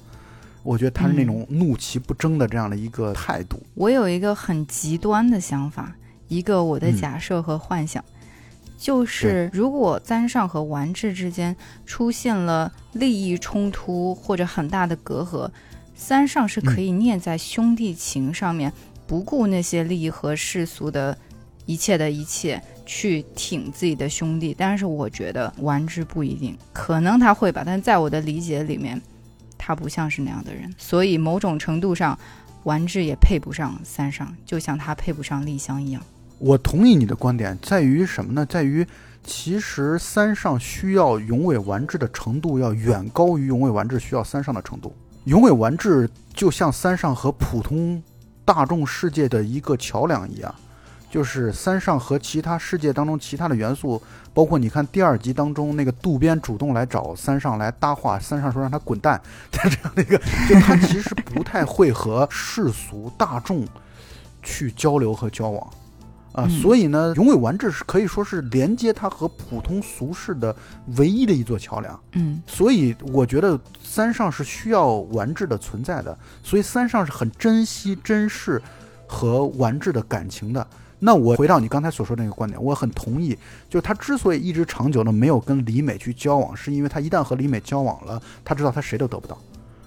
[0.63, 3.59] 我觉得他是那种怒其不争的这样的一个态度。
[3.75, 5.95] 我有一个很极端的想法，
[6.29, 8.05] 一个我的假设和幻想，
[8.77, 15.51] 就是如果三上和丸治之间出现了利益冲突或者很大的隔阂，
[15.95, 18.73] 三上是可以念在兄弟情上面，
[19.07, 21.17] 不顾那些利益和世俗的
[21.65, 24.55] 一切的一切去挺自己的兄弟。
[24.57, 29.01] 但是我觉得丸治不一定，可能他会吧，但在我的理解里面。
[29.71, 32.19] 他不像是那样的人，所以某种程度上，
[32.65, 36.03] 丸治也配不上三上，就像他配不上丽香一样。
[36.41, 38.45] 我同意你的观点，在于什么呢？
[38.45, 38.85] 在于
[39.23, 44.93] 其实三上需要永尾丸治的程度要远高于永尾丸治需要三上的程度。
[45.27, 48.03] 永尾丸治就像三上和普通
[48.45, 50.53] 大众世界的一个桥梁一样。
[51.09, 54.01] 就是三上和其他世界当中其他的元素，
[54.33, 60.17] 包括你看第二集当中那个渡边主动来找三上来搭话，三上说让他滚蛋， 他这样的一个，
[60.49, 63.67] 就他其实不太会和世俗大众
[64.43, 65.71] 去交流和交往
[66.33, 70.55] 啊，所以呢，永尾完治是可以说是连接他和普通俗世的
[70.97, 72.01] 唯一的一座桥梁。
[72.13, 78.63] 嗯，所以我觉得三上是需要完治的存在的，所以三上是很珍惜、珍视
[79.09, 80.65] 和完治的感情的。
[81.01, 83.37] 那我回到你刚才所说的那个观点，我很同意。
[83.69, 89.37] 就是他之所以一直长久的没有跟李美去交往，是因为他一旦和李美交往了，他知道他谁都得不到。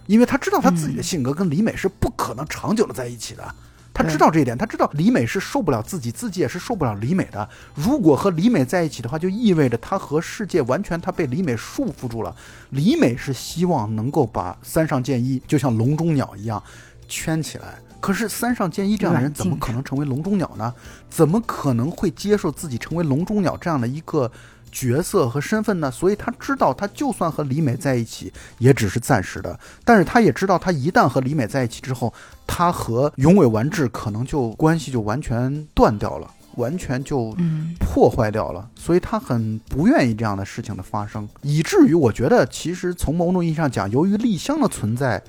[0.08, 3.56] 因为他知道他自己的嗯性格跟李美是不可能长久的在一起的。
[3.94, 7.48] 他知道这一点，他知道李美是受不了自己，自己也是受不了李美的。
[7.76, 12.36] 如果和李美在一起的话，就意味着他和世界完全他被李美束缚住了。
[12.72, 16.62] 李美是希望能够把三上健一就像笼中鸟一样
[17.08, 20.74] 圈起来，可是三上健一这样的人怎么可能成为笼中鸟呢？
[21.10, 24.30] 怎么可能会接受自己成为笼中鸟这样的一个
[24.74, 25.90] 角色和身份呢？
[25.90, 29.58] 所以他知道，他就算和李美在一起，也只是暂时的。
[29.86, 32.14] 但是他也知道，他一旦和李美在一起之后，
[32.46, 45.24] 他和永尾完治可能就关系就完全断掉了，完全就嗯破坏掉了，所以他很不愿意这样的事情的发生，以至于我觉得，其实从某种意义上讲，由于丽香的存在，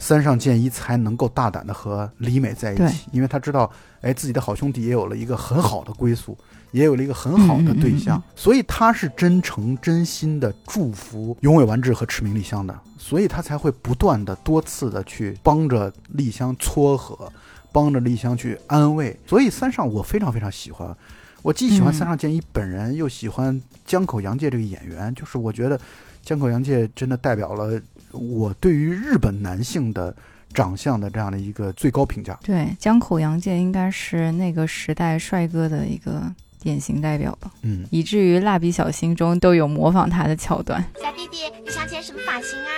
[0.00, 6.36] 三上健一才能够大胆的和李美在一起，因为他知道，哎，自己的好兄弟也有了一个很好的归宿，
[6.72, 8.32] 也有了一个很好的对象，嗯嗯嗯。
[8.34, 17.30] 所以他是真诚真心的祝福永尾完治和赤名丽香的，所以他才会不断的多次的去帮着丽香撮合，
[17.70, 20.96] 帮着丽香去安慰，所以三上我非常非常喜欢。
[21.42, 21.94] 我既喜欢嗯。
[21.94, 25.78] 三上健一本人，又喜欢江口洋介这个演员，就是我觉得
[26.22, 27.80] 江口洋介真的代表了
[28.12, 30.14] 我对于日本男性的
[30.52, 32.38] 长相的这样的一个最高评价。
[32.42, 36.22] 对，江口洋介应该是那个时代帅哥的一个
[36.60, 40.84] 典型代表吧，嗯，以至于蜡笔小新中都有模仿他的桥段。
[41.00, 42.70] 小弟弟，你想剪什么发型啊？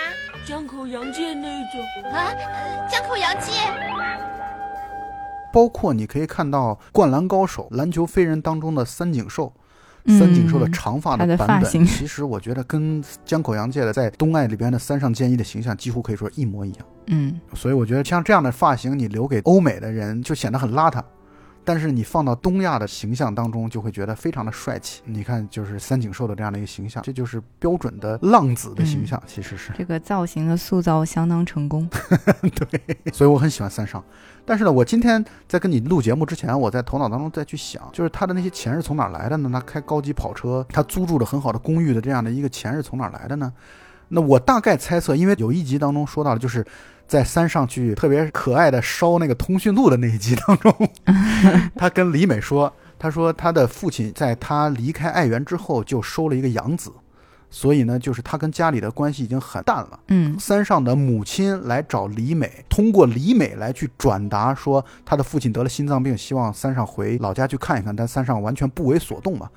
[0.45, 2.11] 江口洋介那种。
[2.11, 3.51] 啊，呃江口洋介。
[5.53, 9.61] 包括你可以看到《灌篮高手》篮球飞人当中的三井寿，嗯
[10.05, 16.85] 三井寿的长发的版本，其实我觉得跟江口洋介的在《东爱》里边的三上健一的形象几乎可以说一模一样。
[17.07, 21.01] 嗯，所以我觉得像这样的发型，你留给欧美的人就显得很邋遢，
[21.65, 25.01] 但是你放到东亚的形象当中，就会觉得非常的帅气。
[25.05, 29.71] 你看，就是三井寿的这样的一个形象，这就是标准的浪子的形象，其实是。
[29.77, 31.89] 这个造型的塑造相当成功。
[32.41, 34.03] 对所以我很喜欢三上。
[34.45, 39.49] 但是呢，我今天在跟你录节目之前，我在头脑当中再去想，就是他的那些钱是从哪儿来的呢？
[39.53, 43.53] 他开高级跑车，他租住了很好的公寓的这样的一个钱是从哪儿来的呢？
[44.13, 46.65] 那我大概猜测，因为有一集当中说到了，就是
[47.07, 50.73] 在山上去特别可爱的烧那个通讯录的那一集当中，
[51.75, 56.93] 他跟李美说，他说他的父亲在他离开爱媛之后就收了一个养子，
[57.49, 59.99] 所以呢，就是他跟家里的关系已经很淡了。
[60.09, 69.49] 嗯三上的母亲来找李美，通过李美来去转达说他的父亲得了心脏病，希望三上回老家去看一看，但三上完全不为所动嘛。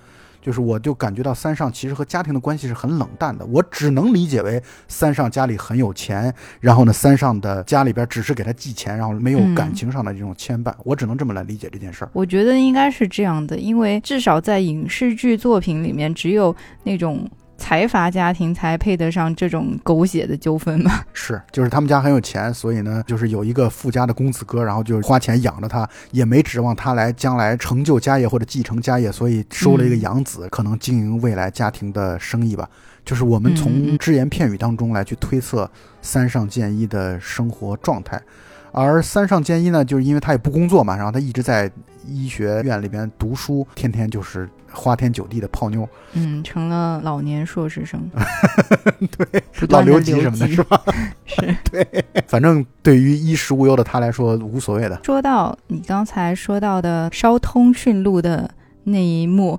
[0.47, 12.11] 就是我就感觉到三上其实和家庭的关系是很冷淡的，我只能理解为三上家里很有钱，然后呢三上的家里边只是给他寄钱，然后没有嗯感情上的这种牵绊，我只能这么来理解这件事儿。
[12.13, 16.55] 我觉得应该是这样的，因为至少在影视剧作品里面，只有
[16.85, 21.05] 那种财阀家庭才配得上这种狗血的纠纷嘛。
[21.13, 32.69] 是，就是他们家很有钱，所以呢，就是有一个富家的公子哥，然后就花钱养着他，也没指望他来将来成就家业或者继承家业，所以收了一个嗯养子，可能经营未来家庭的生意吧。
[33.05, 35.71] 就是我们嗯从嗯只言片语当中来去推测
[36.03, 38.21] 三上健一的生活状态，
[38.73, 41.71] 而三上健一呢，就是因为他也不工作嘛，然后他一直在
[42.05, 48.01] 医学院里边读书，天天就是花天酒地的泡妞，嗯，成了老年硕士生，
[49.17, 50.81] 对，不老留级什么的，是吧？
[51.25, 51.57] 是。
[51.71, 55.01] 对反正对于衣食无忧的他来说无所谓的。
[55.05, 58.51] 说到你刚才说到的烧通讯录的
[58.85, 59.59] 那一幕，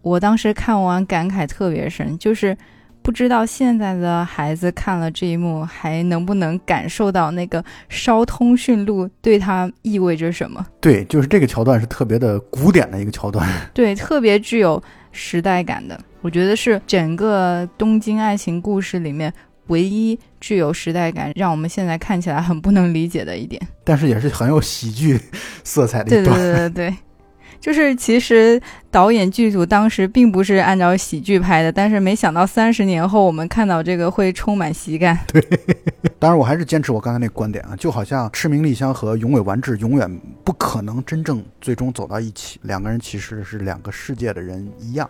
[0.00, 2.56] 我当时看完感慨特别深，就是
[3.02, 10.64] 不知道现在的孩子看了这一幕还能不能感受到那个烧通讯录对他意味着什么。
[10.80, 13.48] 对，就是这个桥段是特别的古典的一个桥段。
[13.74, 19.32] 对，特别具有时代感的，我觉得是整个东京爱情故事里面
[19.66, 23.60] 唯一具有时代感，让我们现在看起来很不能理解的一点。
[23.84, 25.20] 但是也是很有喜剧
[25.64, 26.38] 色彩的对对一段。
[26.38, 26.96] 对对对，
[27.62, 35.16] 就是其实导演剧组当时并不是按照喜剧拍的，但是没想到三十年后我们看到这个会充满喜感。
[35.28, 35.40] 对
[36.18, 45.08] 当然，我还是坚持我刚才那个观点啊，就好像赤名丽香和永尾完治永远不可能真正最终走到一起，两个人其实是两个世界的人一样。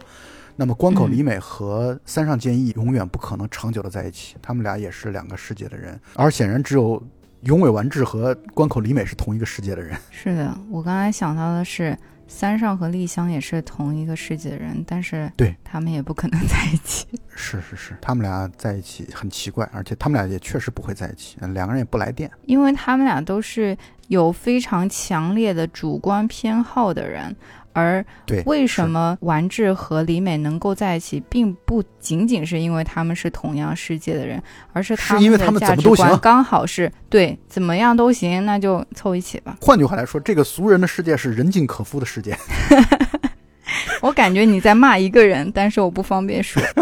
[0.54, 7.02] 那么关口嗯里美和三上健一永远不可能长久的在一起，他们俩也是两个世界的人，而显然只有
[7.44, 9.96] 永尾完治和关口里美是同一个世界的人。
[10.10, 11.96] 是的，我刚才想到的是。
[12.32, 17.06] 三上和丽香也是同一个世界的人，但是对他们也不可能在一起。
[17.36, 22.30] 是是是，他们俩在一起很奇怪，而且他们俩也确实不会在一起，两个人也不来电。
[22.46, 23.76] 因为他们俩都是
[24.08, 27.36] 有非常强烈的主观偏好的人，
[27.72, 28.04] 而，
[28.46, 39.56] 为什么丸治和李美能够在一起，并不仅仅是因为他们是同样世界的人，而是他们的价值观刚好是对，怎么样都行，那就凑一起吧。
[39.60, 42.36] 换句话来说，这个俗人的世界是人尽可夫的世界。
[44.02, 46.62] 我感觉你在骂一个人，但是我不方便说。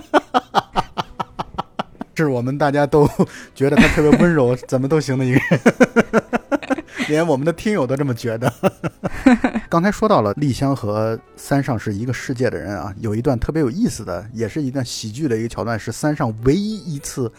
[2.16, 3.08] 是我们大家都
[3.54, 5.60] 觉得他特别温柔，怎么都行的一个人，
[7.10, 8.52] 连我们的听友都这么觉得。
[9.68, 17.30] 刚才说到了丽香和三上是一个世界的人啊，有一段特别有意思的，也是一段喜剧的一个桥段，是三上唯一一次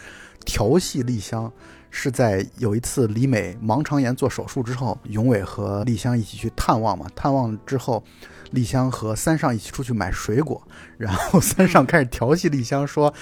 [0.44, 1.50] 调戏丽香。
[1.94, 7.06] 是在有一次李美盲肠炎做手术之后，永伟和丽香一起去探望嘛。
[7.14, 8.02] 探望之后，
[8.52, 10.62] 丽香和三上一起出去买水果，
[10.96, 13.12] 然后三上开始调戏丽香说：“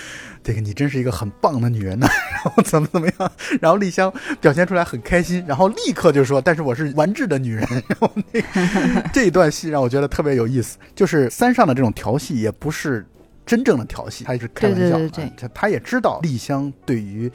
[0.45, 2.07] 这个你真是一个很棒的女人呐、
[2.45, 3.33] 然后怎么怎么样？
[3.61, 7.67] 然后丽香表现出来很开心，然后立刻就说：“但是我是完治的女人。
[7.89, 13.07] ”然后那这一段戏让我觉得特别有意思，就是三上的这种调戏也不是
[13.47, 17.31] 真正的调戏，他一直开玩笑，对对对对啊他他也知道丽香对于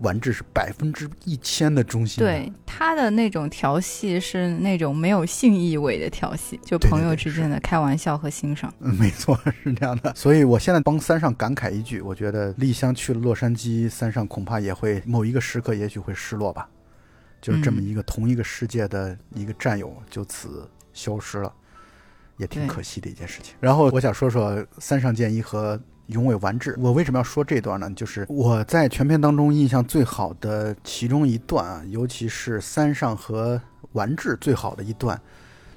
[0.00, 8.72] 完治是百分之一千的忠心的，对他的那种调戏是那种没有性意味的调戏，就朋友之间的开玩笑和欣赏。
[8.80, 10.14] 嗯，没错， 是这样的。
[10.14, 16.68] 所以我现在帮三上感慨一句，我觉得丽香去了洛杉矶，三上恐怕也会某一个时刻，也许会失落吧。
[17.40, 21.50] 就是这么嗯一个同一个世界的一个战友就此消失了，
[22.36, 23.54] 也挺可惜的一件事情。
[23.60, 26.76] 然后我想说说三上健一和永尾完治。
[26.78, 27.90] 我为什么要说这段呢？
[27.96, 33.60] 就是我在全片当中印象最好的其中一段啊，尤其是三上和
[33.92, 35.20] 完治最好的一段，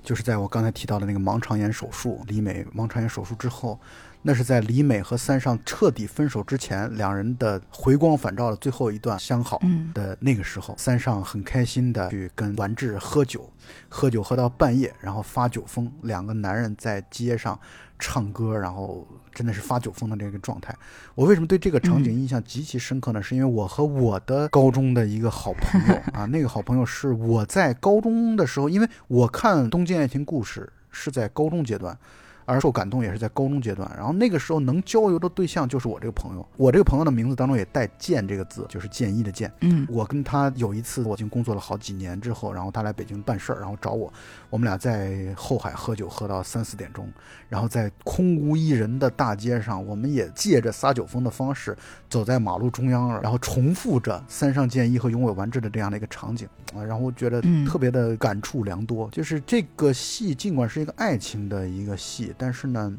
[0.04, 3.80] 就是在我刚才提到的那个盲肠炎手术，李美盲肠炎手术之后，
[4.22, 13.50] 那是在李美和三上彻底分手之前，两人的回光返照的最后一段相好嗯的那个时候，三上很开心的去跟完治喝酒，
[13.90, 17.60] 喝酒喝到半夜，然后发酒疯，两个男人在街上
[18.00, 20.76] 唱歌，然后真的是发酒疯的这个状态。
[21.16, 23.22] 我为什么对这个场景印象极其深刻呢？
[23.22, 31.98] 是因为我和我的高中的一个好朋友 啊，那个好朋友是我在高中的时候，因为我看《东京爱情故事》是在高中阶段。
[32.46, 39.52] 而受感动也是在高中阶段，然后那个时候能交流的对象就是我这个朋友，我这个朋友的名字当中也带“建”这个字，就是建一的建。
[39.62, 44.12] 嗯我跟他有一次，我已经工作了好几年之后，然后他来北京办事儿，然后找我，
[44.50, 47.08] 我们俩在后海喝酒，喝到三四点钟，
[47.50, 51.76] 然后在空无一人的大街上，我们也借着撒酒疯的方式
[52.10, 59.10] 走在马路中央，然后重复着三上健一和永尾完治的这样的一个场景啊，然后我觉得嗯特别的感触良多。
[59.12, 62.94] 就是这个戏尽管是一个爱情的一个戏，但是呢。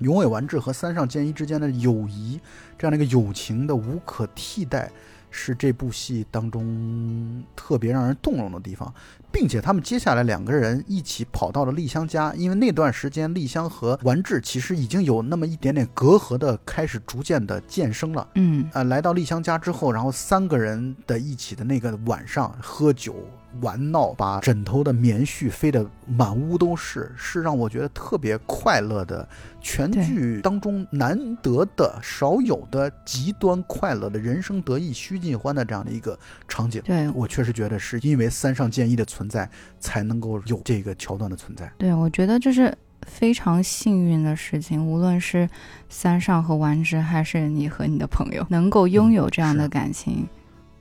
[0.00, 2.40] 永尾完治和三上健一之间的友谊，
[2.78, 4.88] 这样的一个友情的无可替代，
[5.28, 8.94] 是这部戏当中特别让人动容的地方，
[9.32, 18.28] 并且他们接下来两个人一起跑到了丽香家，因为那段时间丽香和完治其实已经有那么一点点隔阂的开始逐渐的渐生了。
[18.36, 23.16] 嗯呃，来到丽香家之后，然后三个人的一起的那个晚上喝酒
[23.60, 29.28] 玩闹，把枕头的棉絮飞得满屋都是，是让我觉得特别快乐的
[29.60, 36.80] 全剧当中难得的、少有的极端快乐的人生得意须尽欢的这样的一个场景。
[36.84, 41.70] 对我确实觉得是因为三上健一的存在，才能够有这个桥段的存在。
[41.78, 45.48] 对，我觉得这是非常幸运的事情，无论是
[45.88, 50.28] 三上和丸之，还是你和你的朋友，能够拥有这样的感情，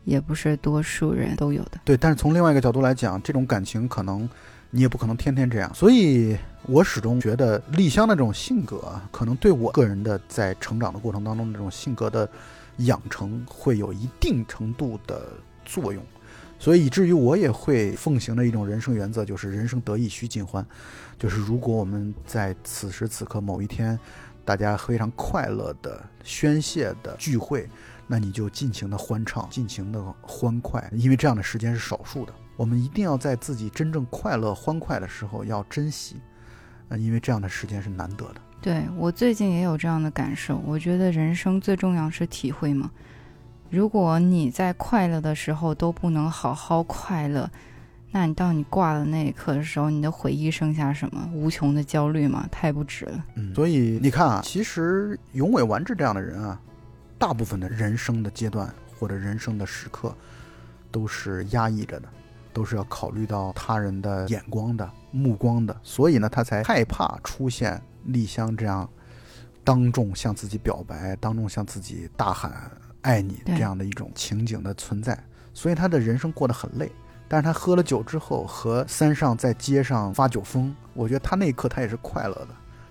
[0.07, 1.71] 也不是多数人都有的。
[1.83, 4.27] 对，但是从另外一个角度来讲，这种感情可能
[4.71, 12.27] 你也不可能天天这样，所以我始终觉得丽香的这种性格，可能对我个人的在成长的过程当中这种性格的
[12.77, 15.21] 养成会有一定程度的
[15.65, 16.01] 作用，
[16.57, 20.65] 所以以至于我也会奉行的一种人生原则，就是人生得意须尽欢，
[21.19, 23.99] 就是如果我们在此时此刻某一天，
[24.45, 27.67] 大家非常快乐的宣泄的聚会。
[28.07, 32.33] 那你就尽情的欢唱，尽情的欢快，因为这样的时间是少数的。
[32.55, 36.15] 我们一定要在自己真正快乐、欢快的时候要珍惜，
[36.89, 38.41] 呃，因为这样的时间是难得的。
[38.61, 42.89] 对我最近也有这样的感受，我觉得人生最重要是体会嘛。
[43.69, 47.49] 如果你在快乐的时候都不能好好快乐，
[48.11, 51.29] 那你到你挂的那一刻的时候，你的回忆剩下什么？
[51.33, 52.47] 无穷的焦虑吗？
[52.49, 53.25] 太不值了。
[53.35, 56.59] 嗯，所以你看啊，其实永伟完治这样的人啊，
[57.17, 60.15] 大部分的人生的阶段或者人生的时刻，
[60.91, 62.07] 都是压抑着的，
[62.53, 68.89] 都是要考虑到他人的眼光的、目光的，所以呢，他才害怕出现丽香这样
[69.63, 75.17] 当众向自己表白、当众向自己大喊“爱你”这样的一种情景的存在，
[75.53, 76.91] 所以他的人生过得很累。
[77.27, 82.47] 但是他喝了酒之后和三上在街上发酒疯，我觉得他那一刻他也是快乐的，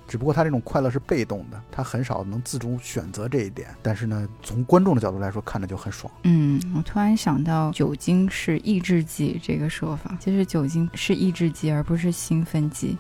[0.09, 3.69] 只不过他这种快乐是被动的，他很少能自主选择这一点。
[3.83, 6.13] 但是呢，从观众的角度来说，看着就很爽。
[6.23, 12.97] 嗯，我突然想到酒精是抑制剂这个说法，其实酒精是抑制剂而不是兴奋剂，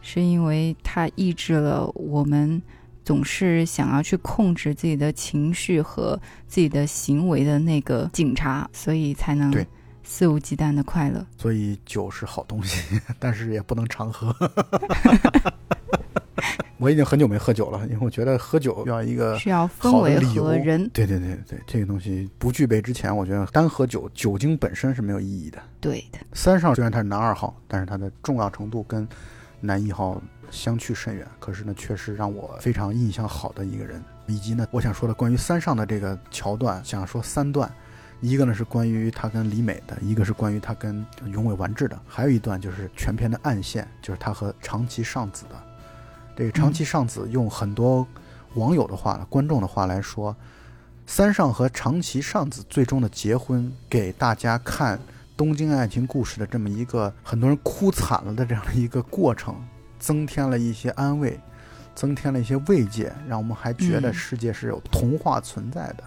[0.00, 2.62] 是因为它抑制了我们
[3.04, 9.66] 总是想要去控制自己的情绪和自己的行为的那个警察，所以才能对
[10.02, 11.26] 肆无忌惮的快乐。
[11.36, 14.34] 所以酒是好东西， 但是也不能常喝。
[16.78, 25.58] 我已经很久没喝酒了，因为我觉得喝酒要一个需要氛围和人，对对对对，这个东西不具备之前，我觉得单喝酒，酒精本身是没有意义的。
[25.80, 29.06] 对的，三上虽然他是男二号，但是他的重要程度跟
[29.60, 30.20] 男一号
[30.50, 31.26] 相去甚远。
[31.38, 34.02] 可是呢，确实让我非常印象好的一个人。
[34.26, 37.70] 以及呢，我想说的关于三上的这个桥段，想说三段，
[38.20, 45.54] 一个呢是关于他跟李美的，一个是关于他跟永尾完治的，还有一段就是全篇的暗线，就是他和长崎尚子的。
[46.36, 48.06] 这个长崎尚子用很多
[48.54, 50.34] 网友的话、观众的话来说，
[51.06, 54.98] 三上和长崎尚子最终的结婚，给大家看
[55.36, 59.54] 东京爱情故事的这么一个很多人哭惨了的这样的一个过程，
[59.98, 61.38] 增添了一些安慰，
[61.94, 66.04] 增添了一些慰藉，让我们还觉得嗯世界是有童话存在的。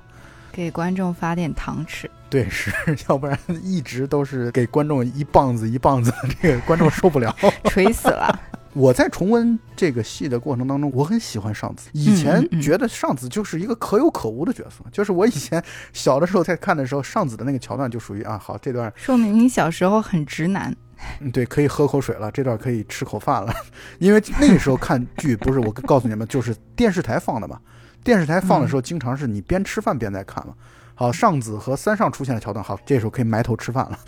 [0.52, 2.10] 给观众发点糖吃。
[2.30, 2.72] 对，是
[3.08, 6.12] 要不然一直都是给观众一棒子一棒子，
[6.42, 7.34] 这个观众受不了。
[7.66, 8.40] 锤死了！
[8.78, 11.90] 我在重温这个戏的过程当中，我很喜欢上子。
[11.94, 15.62] 以前觉得上子就是一个可有可无的角色， 就是我以前
[15.94, 20.76] 小的时候在看的时候，上子的那个桥段就属于啊，好这段说明你小时候很直男。
[21.22, 23.54] 嗯，对，可以喝口水了，这段可以吃口饭了，
[23.98, 27.60] 因为那个时候看剧不是我告诉你们，就是电视台放的嘛。
[28.04, 30.54] 电视台放的时候，经常是你边吃饭边在看嘛。
[30.96, 34.00] 好，上子和三上出现的桥段，好，这时候可以埋头吃饭了。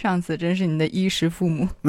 [0.00, 1.68] 上次真是你的衣食父母。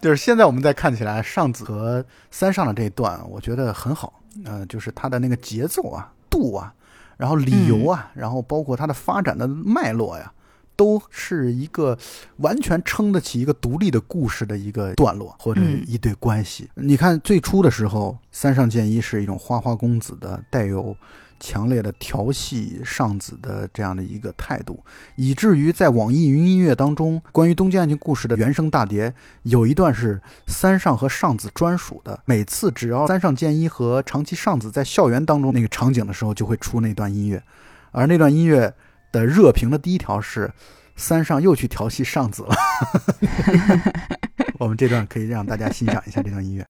[0.00, 4.22] 就是现在我们再看起来，上子和三上的这一段，我觉得很好。
[4.44, 6.72] 呃，就是他的那个节奏啊、度啊，
[7.16, 10.32] 然后理由啊，然后包括他的发展的脉络呀，
[10.76, 11.98] 都是一个
[12.36, 16.70] 完全撑得起一个独立的故事的一个段落或者嗯一对关系。
[16.76, 20.96] 你看最初的时候，三上健一是一种花花公子的带有。
[21.40, 24.82] 强烈的调戏上子的这样的一个态度，
[25.16, 29.12] 以至于在网易云音乐当中，关于东京爱情故事的原声大碟
[29.42, 32.18] 有一段是三上和上子专属的。
[32.24, 37.42] 每次只要三上健一和长崎上子在校园当中那个场景的时候，就会出那段音乐。
[37.90, 38.74] 而那段音乐
[39.12, 40.52] 的热评的第一条是
[40.96, 42.54] 三上又去调戏上子了。
[44.58, 46.66] 我们这段可以让大家欣赏一下这段音乐。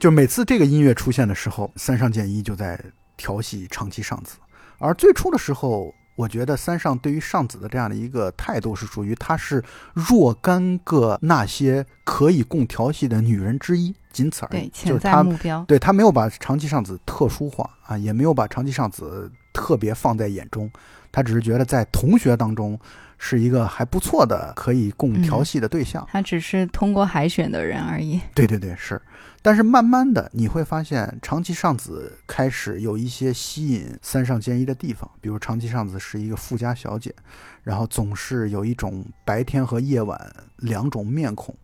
[0.00, 2.82] 就每次这个音乐出现的时候，三上健一就在
[3.18, 4.38] 调戏长崎尚子。
[4.78, 14.62] 而最初的时候，我觉得三上对于尚子的这样的一个态度是属于他是若干个那些可以供调戏的女人之一，仅此而已。
[14.62, 15.62] 对，潜在就是他目标。
[15.68, 20.70] 对他没有把长崎尚子特殊化啊，也没有把长崎尚子特别放在眼中，
[21.12, 22.80] 他只是觉得在同学当中
[23.18, 26.08] 是一个还不错的可以供调戏的对象。
[26.10, 28.18] 他只是通过海选的人而已。
[28.34, 28.98] 对对对，是。
[29.42, 37.14] 但是慢慢的你会发现，长崎尚子开始有一些吸引三上健一的地方，比如长崎尚子是一个富家小姐，
[37.62, 41.54] 然后总是有一种白天和夜晚两种面孔，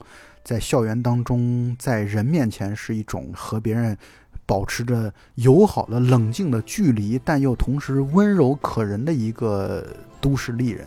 [0.43, 3.97] 在校园当中，在人面前是一种和别人
[4.47, 9.87] 保持着友好的、冷静的距离，但又同时温柔可人的一个
[10.21, 10.87] 都市丽人。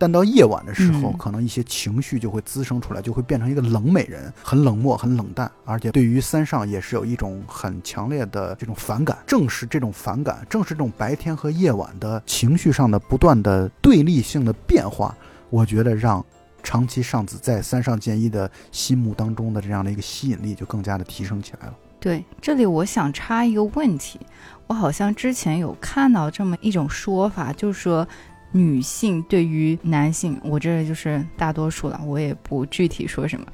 [0.00, 9.18] 但到夜晚的时候，嗯可能一些情绪就会滋生出来，就会变成一个冷美人，很冷漠，很冷淡，而且对于三上也是有一种很强烈的这种反感。
[9.26, 15.14] 正是这种反感，正是这种白天和夜晚的情绪上的不断的对立性的变化，
[15.50, 16.24] 我觉得让
[16.62, 21.74] 长崎尚子在三上健一的心目当中的这样的一个吸引力就更加的提升起来了。
[21.98, 24.18] 对，这里我想插一个问题，
[24.66, 28.08] 我好像之前有看到这么一种说法，就是说
[28.52, 33.46] 女性对于男性，我这就是大多数了，我也不具体说什么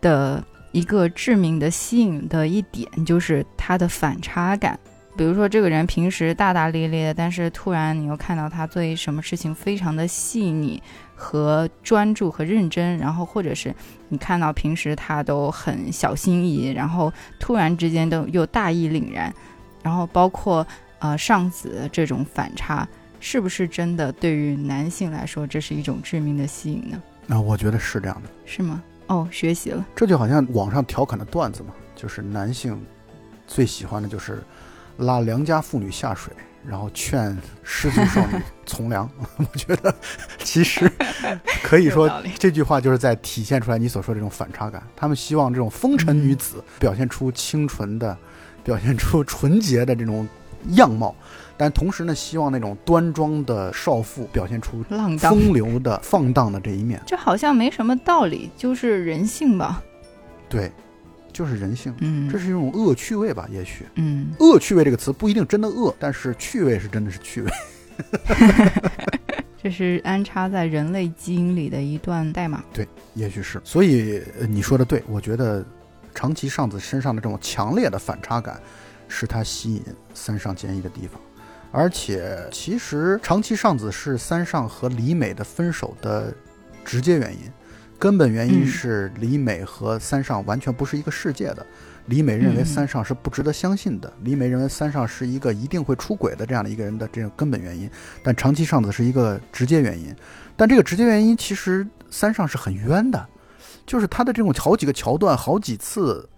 [0.00, 4.78] 的一个致命的吸引的一点，就是他的反差感。
[5.16, 10.80] 比如说，这个人平时大大咧咧的，但是突然你又看到他对什么事情非常的细腻
[11.14, 13.74] 和专注和认真，然后或者是
[14.08, 19.34] 你看到平时他都很小心翼翼，然后突然之间都又大义凛然，
[19.82, 20.66] 然后包括
[21.00, 22.88] 呃上子这种反差，
[23.20, 27.00] 是不是真的对于男性来说这是一种致命的吸引呢？
[27.26, 28.28] 那、我觉得是这样的。
[28.44, 28.82] 是吗？
[29.06, 32.80] 哦，学习了，这就好像网上调侃的段子嘛，就是男性
[33.46, 34.42] 最喜欢的就是
[34.96, 36.32] 拉良家妇女下水，
[36.66, 39.10] 然后劝失足少女 从良。
[39.36, 39.94] 我觉得
[40.38, 40.90] 其实
[41.62, 42.08] 可以说
[42.38, 44.82] 这句话就是在体现出来你所说的这种反差感。
[44.94, 48.16] 他们希望这种风尘女子表现出清纯的、
[48.62, 50.28] 表现出纯洁的这种
[50.70, 51.14] 样貌，
[51.60, 56.98] 但同时呢，希望那种端庄的少妇表现出浪荡，风流的、放荡的这一面。
[57.06, 59.82] 这好像没什么道理，就是人性吧？
[60.48, 60.72] 对，
[61.30, 61.94] 就是人性。
[61.98, 63.46] 嗯，这是一种恶趣味吧？
[63.52, 67.50] 也许嗯“恶趣味”这个词不一定真的恶，但是趣味是真的是趣味。
[69.62, 72.64] 这是安插在人类基因里的一段代码。
[72.72, 73.60] 对也许是。
[73.62, 75.62] 所以呃你说的对，我觉得
[76.14, 78.58] 长崎尚子身上的这种强烈的反差感，
[79.08, 79.82] 是他吸引
[80.14, 81.20] 三上健一的地方。
[81.72, 86.34] 而且，其实长崎尚子是三上和李美的分手的
[86.84, 87.40] 直接原因，
[87.98, 91.64] 根本原因嗯是李美和三上完全不是一个世界的。
[92.06, 97.88] 李美认为嗯三上是不值得相信的，李美认为三上是一个一定会出轨的这样的一个人的这种根本原因，
[98.24, 100.12] 但长崎尚子是一个直接原因。
[100.56, 103.28] 但这个直接原因其实三上是很冤的，
[103.86, 106.28] 就是他的这种好几个桥段，好几次，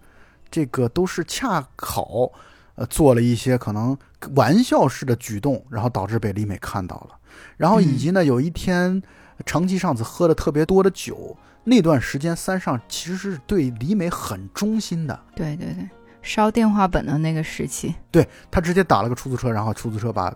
[0.51, 2.31] 这个都是恰好，
[2.75, 3.97] 呃，做了一些可能
[4.35, 7.17] 玩笑式的举动，然后导致被李美看到了。
[7.57, 9.03] 然后以及呢，有一天
[9.47, 15.89] 长崎上子喝了特别多的酒，那段时间三上其实是对李美很忠心的，对对对，
[16.21, 17.95] 烧电话本的那个时期。
[18.11, 20.33] 对他直接打了个出租车，然后出租车把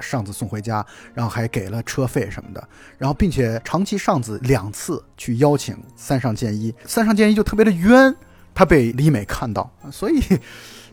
[0.00, 0.84] 上子送回家，
[1.14, 2.68] 然后还给了车费什么的，
[2.98, 8.14] 然后并且长期上子两次去邀请三上健一，三上健一就特别的冤，
[8.54, 10.20] 他被李美看到，所以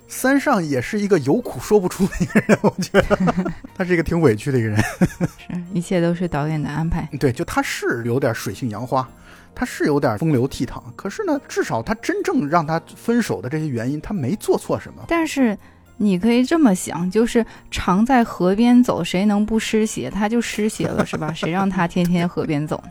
[0.07, 3.17] 三上也是一个有苦说不出的一个人，我觉得
[3.75, 4.77] 他是一个挺委屈的一个人。
[4.79, 7.07] 是，一切都是导演的安排。
[7.19, 9.07] 对，就他是有点水性杨花，
[9.53, 15.03] 他是有点风流倜傥，可是呢，至少他真正让他分手的这些原因，他没做错什么。
[15.07, 15.57] 但是
[15.97, 20.09] 你可以这么想，就是常在河边走，谁能不湿鞋？
[20.09, 21.33] 他就湿鞋了，是吧？
[21.33, 22.81] 谁让他天天河边走？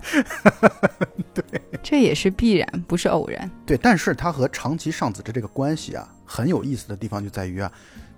[1.32, 1.44] 对，
[1.82, 3.50] 这也是必然，不是偶然。
[3.64, 7.70] 对，但是他和长崎尚子的这个关系啊，很有意思的地方就在于啊，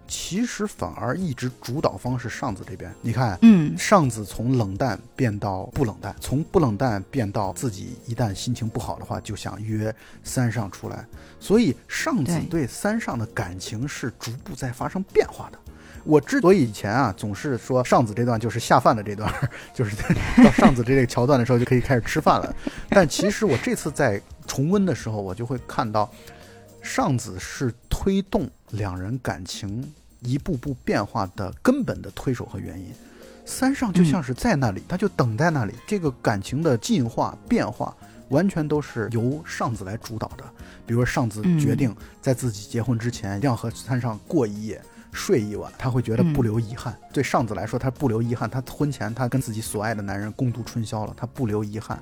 [0.08, 2.90] 其实反而一直主导方是上子这边。
[3.02, 9.94] 你看，嗯，上子从冷淡变到不冷淡，从不冷淡变到自己一旦心情不好的话，就想约
[10.24, 11.04] 三上出来。
[11.38, 15.58] 所以上子对对三上的感情是逐步在发生变化的。
[16.04, 19.30] 我之所以以前啊总是说上子这段就是下饭的这段，
[19.74, 19.94] 就是
[20.42, 22.56] 到上子这个桥段的时候就可以开始吃饭了，
[22.88, 26.10] 但其实我这次在重温的时候，我就会看到
[26.90, 32.86] 尚子是推动两人感情一步步变化的根本的推手和原因。
[33.44, 37.94] 三上就像是在那里，他就等在那里，这个感情的进化变化
[38.30, 40.44] 完全都是由上子来主导的。
[40.86, 44.80] 比如说上子决定在自己结婚之前一定要和三上过一夜。
[45.10, 46.96] 睡一晚，他会觉得不留遗憾。
[47.12, 48.48] 对上子来说，他不留遗憾。
[48.48, 51.98] 他婚前他跟自己所爱的男人共度春宵了，他不留遗憾。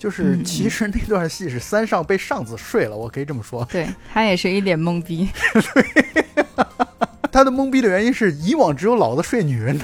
[0.00, 3.62] 就是嗯其实那段戏是三上被上子睡了，我可以这么说。
[3.66, 5.28] 对他也是一脸懵逼。
[7.30, 9.78] 他的懵逼的原因是，以往只有老子睡女人，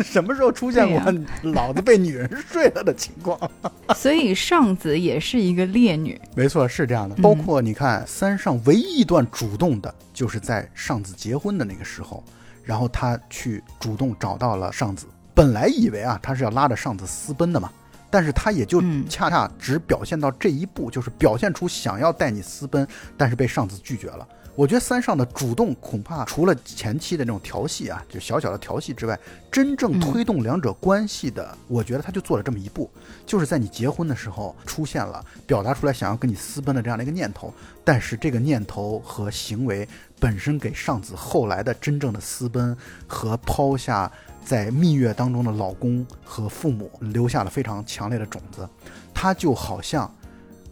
[0.00, 1.00] 什么时候出现过
[1.44, 3.38] 老子被女人睡了的情况？
[3.96, 6.20] 所以上子也是一个烈女。
[6.34, 7.14] 没错，是这样的。
[7.16, 12.22] 嗯包括你看，三上唯一一段主动的，就是在上子结婚的那个时候，
[12.64, 15.06] 然后他去主动找到了上子。
[15.32, 17.72] 本来以为啊，他是要拉着上子私奔的嘛，
[18.10, 22.86] 但是他也就嗯恰恰只表现到这一步，就是表现出想要带你私奔，
[23.16, 24.26] 但是被上司拒绝了。
[24.54, 29.18] 我觉得三上的主动恐怕除了前期的那种调戏啊，就小小的调戏之外，
[29.50, 32.90] 真正推动两者关系的，我觉得他就做了这么一步，
[33.24, 39.88] 就是在你结婚的时候出现了，表达出来想要跟你私奔的这样的一个念头，但是这个念头和行为
[40.18, 42.76] 本身给上子后来的真正的私奔
[43.06, 44.10] 和抛下
[44.44, 48.68] 在蜜月当中的老公和父母留下了非常强烈的种子，
[49.14, 50.12] 他就好像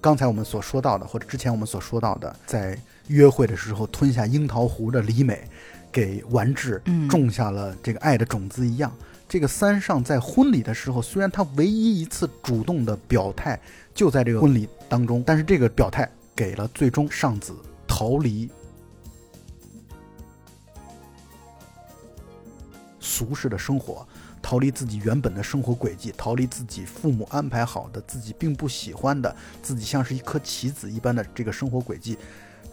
[0.00, 2.78] 刚才我们所说到的，或者之前我们所说到的，在
[3.08, 5.46] 约会的时候吞下樱桃核的李美，
[5.90, 8.90] 给丸治嗯种下了这个爱的种子一样。
[9.28, 13.60] 这个三上在婚礼的时候，虽然他唯一一次主动的表态
[13.94, 17.54] 就在这个婚礼当中，但是这个表态给了最终上子
[17.86, 18.48] 逃离
[23.00, 24.06] 俗世的生活，
[24.40, 32.16] 逃离自己原本的生活轨迹，逃离自己父母安排好的、自己并不喜欢的、自己像是一颗棋子一般的这个生活轨迹，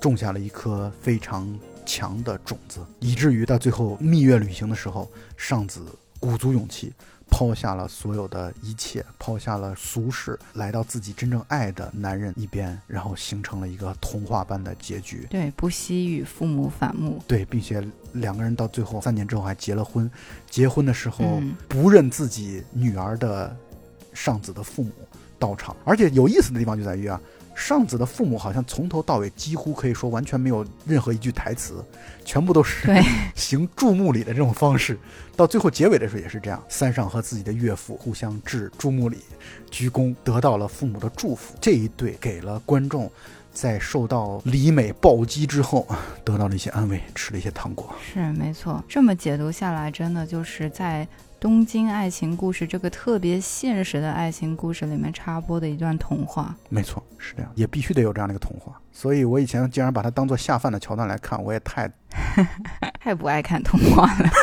[0.05, 1.51] 种下了一颗非常
[1.83, 5.83] 强的种子，以至于到最后蜜月旅行的时候，上子
[6.19, 6.93] 鼓足勇气，
[7.27, 15.25] 抛下了所有的一切，抛下了俗世，来到自己真正爱的男人一边，然后形成了一个童话般的结局。
[15.27, 17.19] 对，不惜与父母反目。
[17.25, 17.83] 对，并且
[18.13, 20.07] 两个人到最后三年之后还结了婚。
[20.47, 23.57] 结婚的时候嗯不认自己女儿的
[24.13, 24.91] 上子的父母
[25.39, 27.19] 到场，而且有意思的地方就在于啊，
[27.55, 31.83] 上子的父母好像从头到尾几乎可以说完全没有任何一句台词，
[32.23, 33.01] 全部都是对
[33.33, 34.99] 行注目礼的这种方式。
[35.35, 39.17] 到最后结尾的时候也是这样，三上和自己的岳父互相致注目礼，
[39.71, 41.55] 鞠躬，得到了父母的祝福。
[41.59, 43.09] 这一对给了观众。
[43.55, 45.87] 在受到李美暴击之后，
[46.25, 47.95] 得到了一些安慰，吃了一些糖果。
[48.05, 51.07] 是没错，这么解读下来，真的就是在
[51.39, 56.55] 东京爱情故事这个特别现实的爱情故事里面插播的一段童话。
[56.69, 58.79] 没错，是这样，也必须得有这样的一个童话。
[58.91, 61.89] 所以我以前竟然把它当做下饭的桥段来看，我也太
[62.99, 64.29] 太不爱看童话了。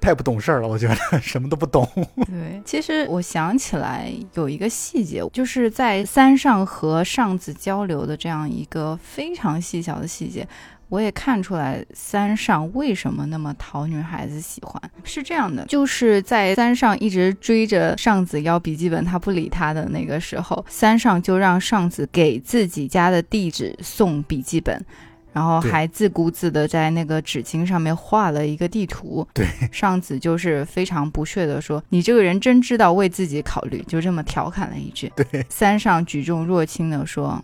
[0.00, 1.86] 太不懂事儿了，我觉得什么都不懂。
[2.26, 10.48] 对，其实我想起来有一个细节，就是在三上和上子交流的这样一个非常细小的细节，
[10.88, 14.80] 我也看出来三上为什么那么讨女孩子喜欢。
[15.04, 24.84] 是这样的，就是在三上一直追着上子要笔记本，他不理他的那个时候，三上就让上子给自己家的地址送笔记本。
[25.30, 35.12] 然后还自顾自的在那个纸巾上面画了一个地图，对，上子就是非常不屑的说：“你这个人真知道为自己考虑。”就这么调侃了一句。
[35.14, 37.40] 对，三上举重若轻的说：“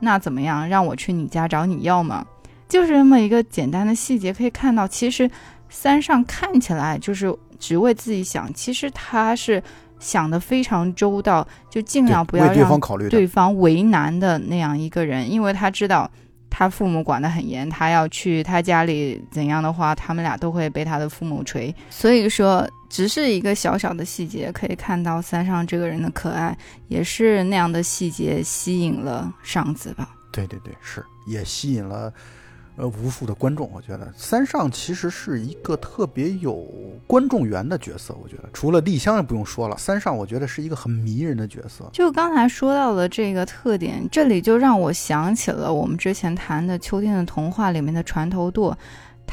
[0.00, 0.68] 那怎么样？
[0.68, 2.26] 让我去你家找你要吗？”
[2.72, 5.30] 就是这么一个简单的细节，可以看到，其实
[5.68, 9.62] 三上看起来就是只为自己想，其实他是
[9.98, 13.10] 想的非常周到，就尽量不要为对让方考虑。
[13.10, 16.10] 对方为难的那样一个人，因为他知道
[16.48, 21.74] 他父母管得很严，他要去他家里怎样的话，他们俩都会被他的父母锤。
[21.90, 26.56] 所以说，只是一个小小的细节，可以看到三上这个人的可爱，
[26.88, 30.08] 也是那样的细节吸引了上子吧。
[30.32, 32.10] 对对对，是也吸引了
[32.82, 33.70] 呃无数的观众。
[33.72, 36.68] 我觉得三上其实是一个特别有
[37.06, 38.12] 观众缘的角色。
[38.20, 41.88] 我觉得除了丽香也不用说了，三上我觉得是一个很迷人的角色。
[41.92, 48.76] 就刚才说到的这个特点，这里就让我想起了我们之前谈的《秋天的童话》里面的船头舵。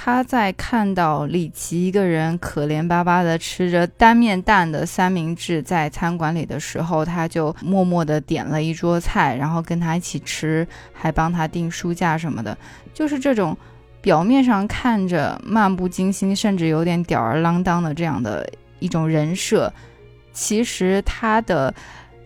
[0.02, 12.58] 他在看到李琦一个人可怜巴巴的吃着单面蛋的三明治在餐馆里的时候，他就默默的点了一桌菜，然后跟他一起吃，还帮他订书架什么的。
[12.94, 13.56] 就是这种
[14.00, 19.72] 表面上看着漫不经心，甚至有点吊儿郎当的这样的一种人设，
[20.32, 21.74] 其实他的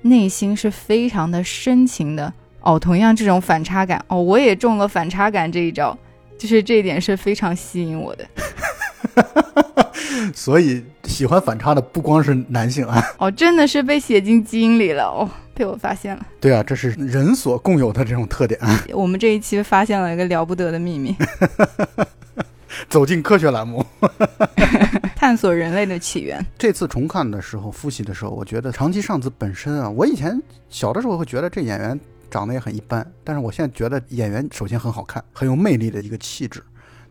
[0.04, 2.32] 内心是非常的深情的。
[2.62, 5.98] 哦，同样这种反差感，哦，我也中了反差感这一招。
[6.38, 8.26] 就是这一点是非常吸引我的
[10.34, 16.26] 所以喜欢反差的不光是男性啊， 哦，真的是被写进基因里了哦，被我发现了。
[16.40, 18.84] 对啊，这是人所共有的这种特点啊。
[18.94, 21.16] 我们这一期发现了一个了不得的秘密，
[22.90, 23.86] 走进科学栏目，
[25.16, 26.46] 探索人类的起源。
[26.58, 32.00] 这次重看的时候，复习的时候，我觉得长期上子本身啊，我以前小的时候会觉得这演员
[32.34, 36.64] 长得也很一般，但是我现在觉得演员首先很好看，很有魅力的一个气质。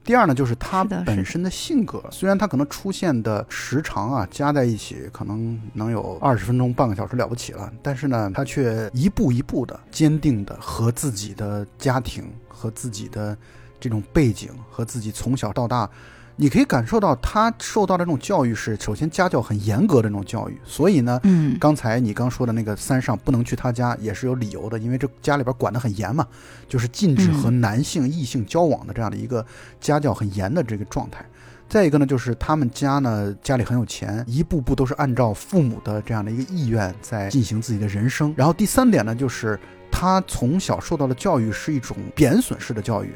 [0.02, 13.38] 第二呢，就是他本身的性格，虽然他可能出现的时长啊加在一起可能能有二十分钟、半个小时了不起了，但是呢，他却一步一步的坚定的和自己的家庭和自己的
[13.78, 15.88] 这种背景和自己从小到大
[16.36, 26.26] 你可以感受到他受到的这种教育是，首先家教很严格的那种教育，所以呢，嗯，刚才你刚说的那个三上不能去他家也是有理由的，因为这家里边管得很严嘛，
[26.68, 29.44] 就是禁止和男性、异性交往的这样的一个
[29.80, 31.24] 家教很严的这个状态。
[31.68, 38.32] 再一个呢，就是他们家呢家里很有钱，一步步都是按照父母的这样的一个意愿在进行自己的人生。
[38.36, 39.58] 然后第三点呢，就是
[39.90, 43.12] 他从小受到的教育是一种贬损式的教育。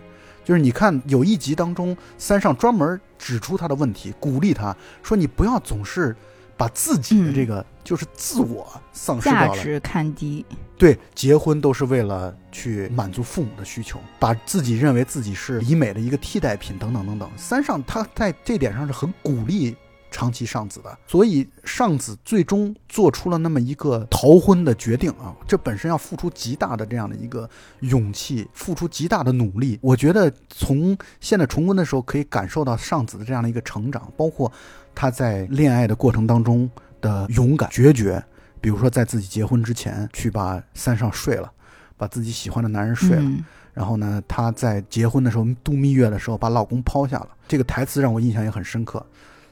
[0.46, 6.14] 就是你看有一集当中，三上专门指出他的问题，鼓励他说：“你不要总是
[6.56, 9.56] 把自己的这个、就是自我丧失掉了。
[9.56, 10.46] 价值看低，
[10.78, 17.28] 对，结婚都是为了去满足父母的需求，把自己认为自己是医美的一个替代品，等等等等。
[17.36, 19.76] 三上他在这点上是很鼓励
[20.16, 27.46] 长崎上子的，所以上子最终做出了那么一个逃婚的决定啊，这本身要付出极大的这样的一个
[27.80, 29.78] 勇气，付出极大的努力。
[29.82, 34.50] 我觉得从现在重温的时候，可以感受到上子的这样的一个成长，包括
[34.94, 36.70] 他在恋爱的过程当中
[37.02, 38.24] 的勇敢决绝。
[38.58, 41.52] 比如说，在自己结婚之前去把三上睡了，
[41.98, 43.44] 把自己喜欢的男人睡了，嗯
[43.74, 47.28] 然后呢，她在结婚的时候度蜜月的时候把老公抛下了。
[47.46, 49.04] 这个台词让我印象也很深刻。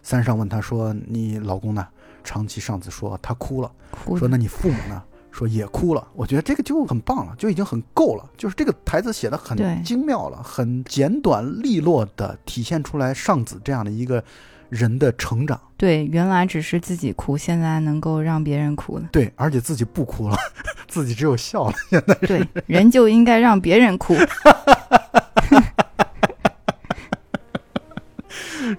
[0.05, 1.85] 三上问他说：“你老公呢？”
[2.23, 5.03] 长崎上子说：“他哭了。”哭说：“那你父母呢？”
[5.33, 6.07] 说也哭了。
[6.15, 8.25] 我觉得这个就很棒了，就已经很够了。
[8.37, 14.23] 就是这个台词写的很精妙了，很简短利落的体现出来上子这样的一个
[14.69, 15.61] 人的成长。
[15.77, 19.09] 对，原来只是自己哭，现在能够让别人哭了。
[19.11, 20.37] 对，而且自己不哭了，
[20.87, 21.75] 自己只有笑了。
[21.91, 24.15] 现在对，人就应该让别人哭。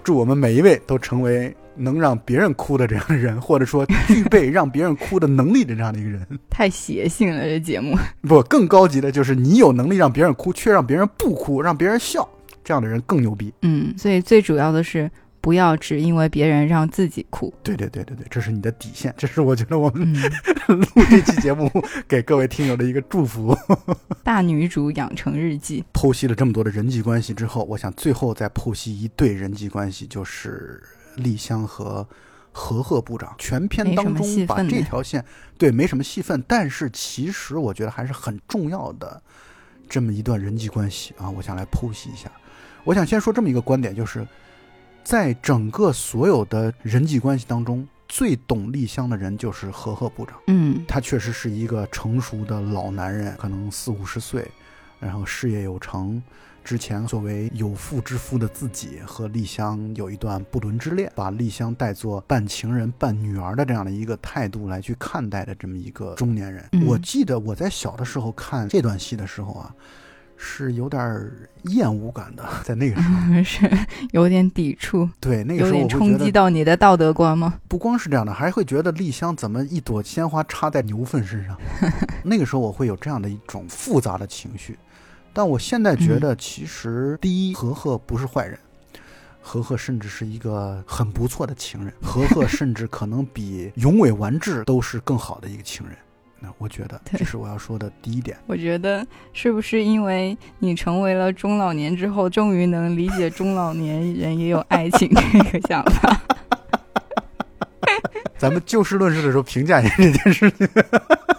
[0.02, 6.26] 祝我们每一位都成为能让别人哭的这样的人，或者说具备让别人哭的能力的这样的一个人。
[6.50, 7.96] 太邪性了，这节目。
[8.22, 12.26] 不，更高级的就是你有能力让别人哭，却让别人不哭，让别人笑，
[12.64, 13.52] 这样的人更牛逼。
[13.62, 15.10] 嗯，所以最主要的是
[15.46, 17.54] 不要只因为别人让自己哭。
[17.62, 20.12] 对对对对对，这是你的底线，这是我觉得我们
[20.66, 21.70] 嗯，录这期节目
[22.08, 23.56] 给各位听友的一个祝福。
[24.24, 25.84] 大女主养成日记。
[25.92, 30.82] 剖析了这么多的人际关系之后，我想最后再剖析一对人际关系，就是
[31.14, 32.04] 丽香和
[32.50, 33.32] 和贺部长。
[33.38, 35.24] 全篇当中把份这条线
[35.56, 39.22] 对没什么戏份，但是其实我觉得还是很重要的
[39.88, 42.28] 这么一段人际关系啊，我想来剖析一下。
[42.82, 44.26] 我想先说这么一个观点，就是
[45.06, 50.34] 在整个所有的人际关系当中，最懂丽香的人就是和贺部长。
[50.48, 54.50] 嗯他确实是一个成熟的老男人，可能四五十岁，
[54.98, 56.20] 然后事业有成。
[56.64, 66.68] 之前作为有妇之夫的自己和丽香有一段不伦之恋，把丽香带作半情人半女儿的这样的一个态度来去看待的这么一个中年人。
[66.72, 69.72] 嗯我记得我在小的时候看这段戏的时候啊，
[70.36, 73.70] 是有点儿厌恶感的，在那个时候， 是
[74.12, 77.54] 有点抵触，对那个时候我会冲击到你的道德观吗？
[77.68, 81.56] 不光是这样的，还会觉得丽香怎么一朵鲜花插在牛粪身上。
[82.22, 84.78] 那个时候我会有这样的一种复杂的情绪，
[85.32, 88.58] 但我现在觉得，其实第一，何贺不是坏人，
[89.40, 95.96] 何贺甚至是一个很不错的情人，何贺甚至可能比永尾完治都是更好的一个情人。
[96.38, 98.36] 那我觉得这是我要说的第一点。
[98.46, 106.20] 我觉得是不是因为你成为了中老年之后，终于能理解中老年人也有爱情这个想法？
[108.36, 110.68] 咱们就事论事的时候评价一下这件事情。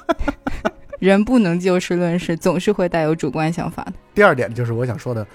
[0.99, 3.93] 人不能就事论事，总是会带有主观想法的。
[4.15, 5.25] 第二点就是我想说的，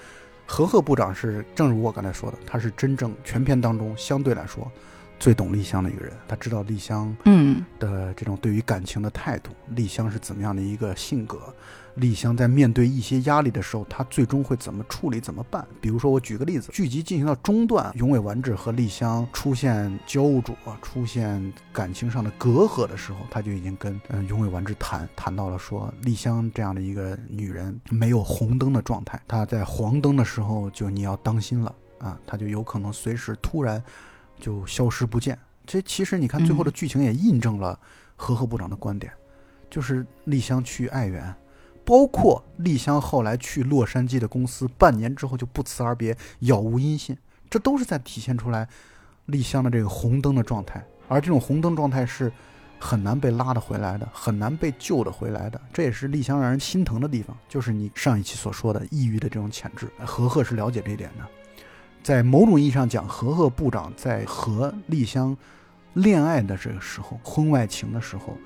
[0.45, 4.69] 何贺部长是，正如我刚才说的，他是真正全片当中相对来说
[5.19, 6.13] 最懂丽香的一个人。
[6.27, 11.39] 他知道丽香嗯的这种对于感情的态度，丽香是怎么样的一个性格，
[11.95, 15.65] 丽香在面对一些压力的时候，她最终会怎么处理、怎么办？
[15.79, 33.81] 比如说，我举个例子，剧集进行到中段，永尾完治和丽香出现焦灼、出现感情上的隔阂的时候，他就已经跟嗯、呃永尾完治谈谈到了说，丽香这样的一个女人没有红灯的状态，她在黄灯的时候就你要当心了啊，她就有可能随时突然
[34.43, 35.39] 就消失不见。
[35.65, 37.79] 这其实你看最后的剧情也印证了
[38.17, 39.09] 和贺部长的观点，
[39.69, 41.33] 就是丽香去爱媛。
[41.85, 47.17] 包括丽香后来去洛杉矶的公司，半年之后就不辞而别，杳无音信，
[47.49, 48.67] 这都是在体现出来
[49.27, 50.85] 丽香的这个红灯的状态。
[51.07, 52.31] 而这种红灯状态是
[52.79, 55.59] 很难被拉得回来的，很难被救得回来的。
[55.71, 59.89] 这也是丽香让人心疼的地方，就是你上一期所说的抑郁的这种潜质。
[60.05, 61.25] 和贺是了解这一点的，
[62.03, 65.35] 在某种意义上讲，和贺部长在和丽香
[65.93, 68.37] 恋爱的这个时候，婚外情的时候，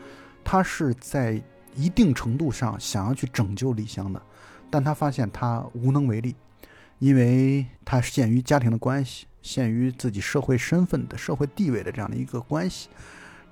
[0.44, 1.42] 他是在
[1.76, 4.22] 一定程度上想要去拯救丽香的，
[4.70, 6.36] 但他发现他无能为力，
[7.00, 12.90] 因为他限于家庭的关系，限于自己社会身份的社会地位的这样的一个关系，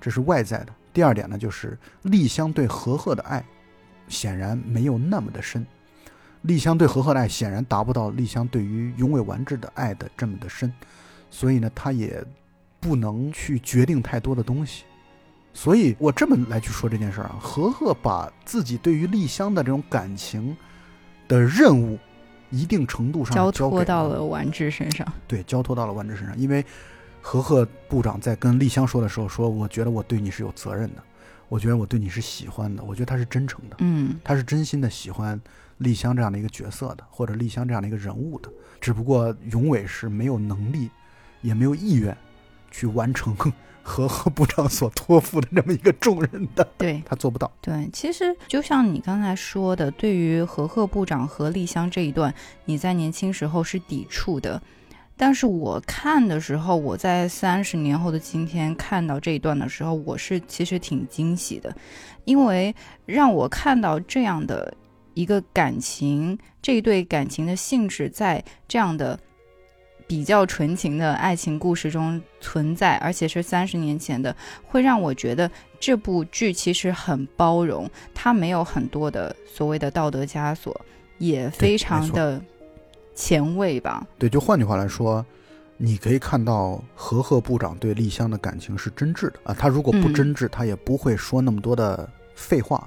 [0.00, 0.72] 这是外在的。
[0.92, 3.44] 第二点呢，就是丽香对和贺的爱，
[4.06, 5.66] 显然没有那么的深。
[6.42, 10.72] 丽香对和贺的爱显然达不到丽香对于永尾完治的爱的这么的深，
[11.30, 12.24] 所以呢，他也
[12.78, 14.84] 不能去决定太多的东西。
[15.52, 20.54] 所以我这么来去说这件事儿啊，和贺把自己对于丽香的这种感情
[21.26, 21.98] 的任务，
[22.50, 25.10] 一定程度上交托到了完治身上。
[25.26, 26.38] 对，交托到了完治身上。
[26.38, 26.64] 因为
[27.22, 31.02] 和贺部长在跟丽香说的时候说：“我觉得我对你是有责任的，
[31.48, 35.40] 我觉得我对你是喜欢的，我觉得他是真诚的，嗯，他是真心的喜欢
[35.78, 38.50] 丽香这样的一个角色的，或者丽香这样的一个人物的。
[38.80, 40.90] 只不过永伟是没有能力，
[41.42, 42.16] 也没有意愿
[42.70, 43.36] 去完成
[43.82, 47.50] 和贺部长所托付的这么一个重任的，对他做不到。
[47.60, 54.60] 对，其实就像你刚才说的，对于何贺部长和丽香这一段，你在年轻时候是抵触的。
[55.16, 61.74] 但是我看的时候，我在三十年后的今天看到这一段的时候，我是其实挺惊喜的，
[62.24, 62.74] 因为
[63.06, 64.74] 让我看到这样的
[65.16, 69.18] 一个感情，这一对感情的性质在这样的
[70.06, 74.36] 比较纯情的爱情故事中存在，而且是三十年前的，
[74.66, 75.50] 会让我觉得
[75.80, 80.78] 这部剧其实很包容，它没有很多的所谓的道德枷锁，
[81.16, 82.38] 也非常的
[83.14, 84.06] 前卫吧。
[84.18, 85.24] 对，就换句话来说，
[85.78, 89.56] 你可以看到何贺部长对丽香的感情是真挚的啊。
[89.58, 92.86] 他如果不嗯真挚，他也不会说那么多的废话，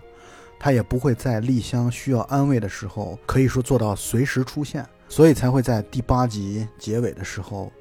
[0.60, 7.72] 他也不会在丽香需要安慰的时候，可以说做到随时出现，所以才会在第八集结尾的时候。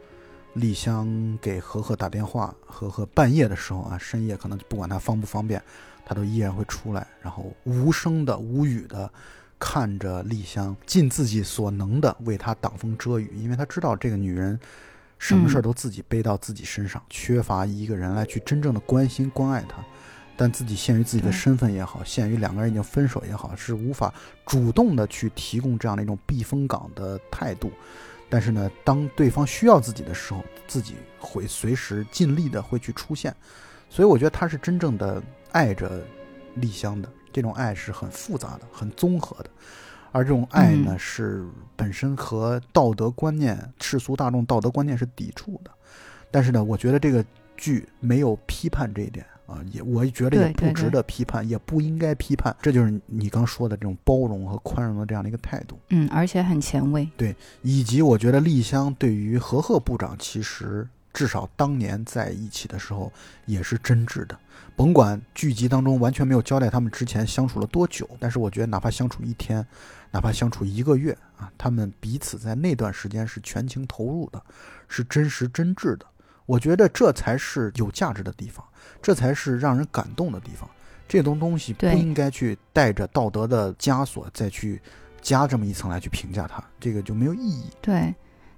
[0.54, 5.62] 丽香给何何打电话，何何半夜的时候啊，深夜可能不管他方不方便，
[6.04, 9.08] 他都依然会出来，然后无声的、无语的
[9.60, 14.58] 看着丽香，尽自己所能的为她挡风遮雨，因为他知道这个女人
[15.18, 19.76] 什么事儿都自己背到自己身上，缺乏一个人来去真正的关心关爱她。
[20.40, 24.14] 但自己限于自己的身份也好，限于两个人已经分手也好，是无法
[24.46, 27.72] 主动的去提供这样的一种避风港的态度。
[28.30, 33.34] 但是呢，当对方需要自己的时候，自己会随时尽力的会去出现。
[33.90, 35.20] 所以我觉得他是真正的
[35.50, 36.04] 爱着
[36.54, 39.50] 丽香的，这种爱是很复杂的、很综合的。
[40.12, 45.70] 而这种爱呢，嗯是本身和道德观念、世俗大众道德观念是抵触的。
[46.30, 47.24] 但是呢，我觉得这个
[47.56, 52.54] 剧没有批判这一点啊，也我觉得也不值得批判，也不应该批判。
[52.60, 55.78] 这就是你刚说的这种包容和宽容的这样的一个态度。
[55.88, 57.08] 嗯，而且很前卫。
[57.16, 63.10] 对以及我觉得丽香对于何贺部长，其实至少当年在一起的时候
[63.46, 64.38] 也是真挚的。
[64.76, 69.66] 甭管剧集当中完全没有交代他们之前相处了多久，但是我觉得哪怕相处一天，
[70.10, 74.40] 哪怕相处一个月啊，他们彼此在那段时间是全情投入的，
[74.88, 76.04] 是真实真挚的。
[76.48, 78.64] 我觉得这才是有价值的地方，
[79.02, 80.66] 这才是让人感动的地方。
[81.06, 84.80] 这种东西不应该去带着道德的枷锁再去
[85.20, 87.64] 加这么一层来去评价它，这个就没有意义。
[87.82, 88.14] 对，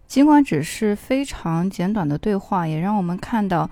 [0.06, 3.68] 尽管只是非常简短的对话，也让我们看到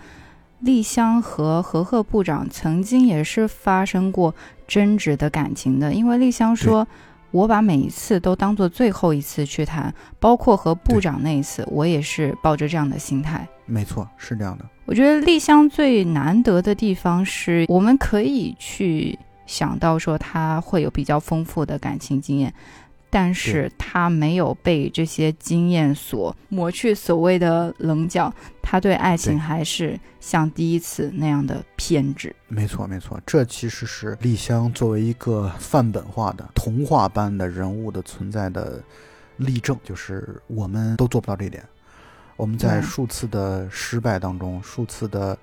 [0.58, 4.34] 丽香和何贺部长曾经也是发生过
[4.66, 5.94] 争执的感情的。
[5.94, 6.86] 因为丽香说
[7.31, 14.64] ：“我把每一次都当做最后一次去谈，包括和部长那一次，我也是抱着这样的心态。”没错，是这样的。
[14.87, 22.53] 我觉得丽香最难得的地方是，我们可以去想到说她会有比较丰富的感情经验，
[23.11, 28.32] 但是他没有被这些经验所磨去所谓的棱角，
[28.62, 32.34] 他对爱情还是像第一次那样的偏执。
[32.48, 38.82] 没错，没错，这其实是丽香作为一个范本化的童话般的人物的存在的
[39.36, 41.64] 例证，就是我们都做不到这一点。
[42.36, 45.36] 我们在数次的失败当中，数次的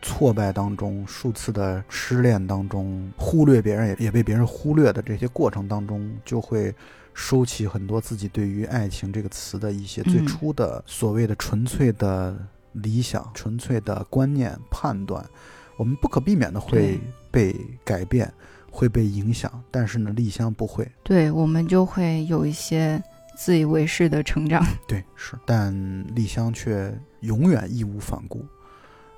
[0.00, 6.72] 挫败当中，数次的失恋当中，忽略别人也也被别人忽略的这些过程当中，就会
[7.20, 12.38] 收起很多自己对于爱情这个词的一些最嗯初的所谓的纯粹的
[12.72, 15.28] 理想、纯粹的观念判断，
[15.76, 17.52] 我们不可避免的会被
[17.84, 18.32] 改变，
[18.70, 19.50] 会被影响。
[19.68, 23.02] 但是呢，丽香不会，对我们就会有一些
[23.36, 24.64] 自以为是的成长。
[24.86, 25.74] 对，是，但
[26.14, 28.46] 丽香却永远义无反顾，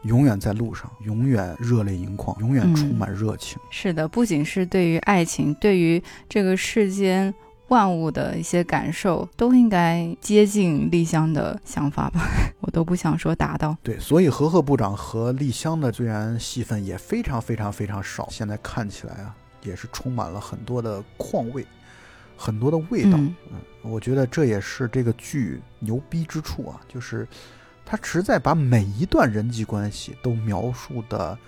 [0.05, 3.59] 永远在路上，永远热泪盈眶，永远嗯充满热情。
[3.71, 7.33] 是的，不仅是对于爱情，对于这个世间
[7.71, 12.21] 万物的一些感受，都应该接近丽香的想法吧。
[12.61, 13.77] 我都不想说达到。
[13.83, 21.65] 对，所以和贺部长和丽香的虽然戏份也非常非常非常少，现在看起来啊，也是充满了很多的况味，
[22.37, 23.17] 很多的味道。
[23.17, 23.61] 嗯嗯，
[23.91, 27.27] 我觉得这也是这个剧牛逼之处啊，就是
[27.87, 31.39] 他实在把每一段人际关系都描述的，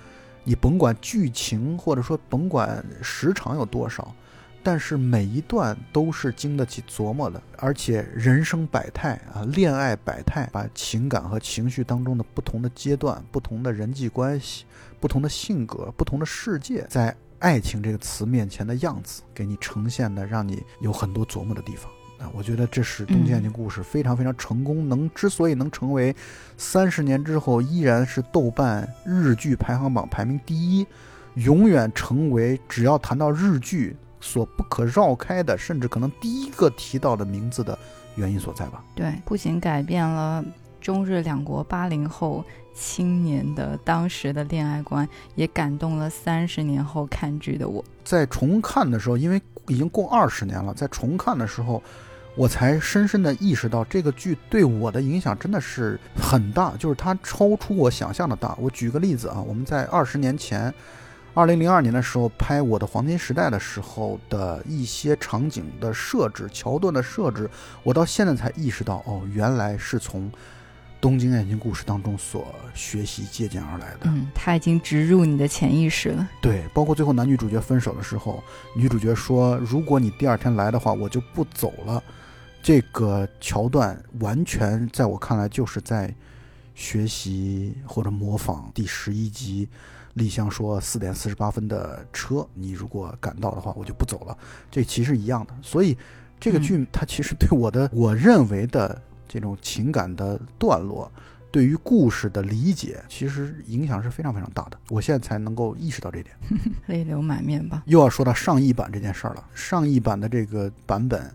[0.45, 4.15] 你甭管剧情或者说甭管时长有多少，
[4.63, 14.65] 但是每一段都是经得起琢磨的，而且人生百态啊，恋爱百态，把情感和情绪当中的不同的阶段、不同的人际关系、
[15.01, 21.91] 不同的性格、不同的世界，在爱情这个词面前的样子，给你呈现的，让你有很多琢磨的地方。
[22.19, 26.15] 啊，我觉得这是《东京爱情故事》非常非常成功，能之所以能成为
[26.57, 30.87] 三十年之后依然是豆瓣日剧排行榜排名第一，
[31.35, 37.79] 永远成为只要谈到日剧所不可绕开的，甚至可能第一个提到的名字的
[38.15, 38.83] 原因所在吧。
[38.95, 40.43] 对，不仅改变了
[40.81, 42.43] 中日两国八零后
[42.75, 47.85] 青年的当时的恋爱观，也感动了三十年后看剧的我。
[48.03, 51.83] 在重看的时候，因为已经过二十年了，在重看的时候。
[52.35, 58.57] 我才深深的意识到，这个剧对我的影响真的是很大，就是它超出我想象的大。
[58.59, 60.73] 我举个例子啊，我们在二十年前，
[61.35, 67.49] 二零零二年的时候拍《我的黄金时代》的时候的一些场景的设置、桥段的设置，
[67.83, 70.31] 我到现在才意识到，哦，原来是从
[71.01, 74.01] 《东京爱情故事》当中所学习借鉴而来的。
[74.03, 76.29] 嗯，它已经植入你的潜意识了。
[76.43, 78.45] 对，包括最后男女主角分手的时候，
[78.77, 82.03] 女主角说：“如果你第二天来的话，我就不走了。”
[82.63, 86.15] 这个桥段完全在我看来就是在
[86.75, 89.69] 学习或者模仿第十一集，
[90.15, 94.37] 丽香说四点四十八分的车，你如果赶到的话，我就不走了。
[94.71, 95.97] 这其实一样的，所以
[96.39, 101.11] 这个剧它其实对我的 我认为的这种情感的段落，
[101.51, 104.79] 对于故事的理解，其实影响是非常非常大的。
[104.91, 106.37] 我现在才能够意识到这点，
[106.87, 107.83] 泪流满面吧。
[107.87, 111.31] 又要说到上译版这件事儿了，上译版的这个版本。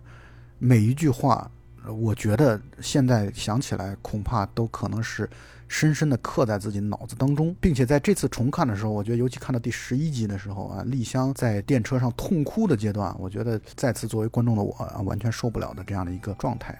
[0.60, 1.50] 每一句话，
[1.88, 5.30] 我觉得现在想起来，恐怕都可能是
[5.68, 16.78] 深深的刻在自己脑子当中，并且在这次重看的时候，我觉得尤其看到第十一集的时候啊，丽香在电车上痛哭的阶段，我觉得再次作为观众的我啊，完全受不了的这样的一个状态。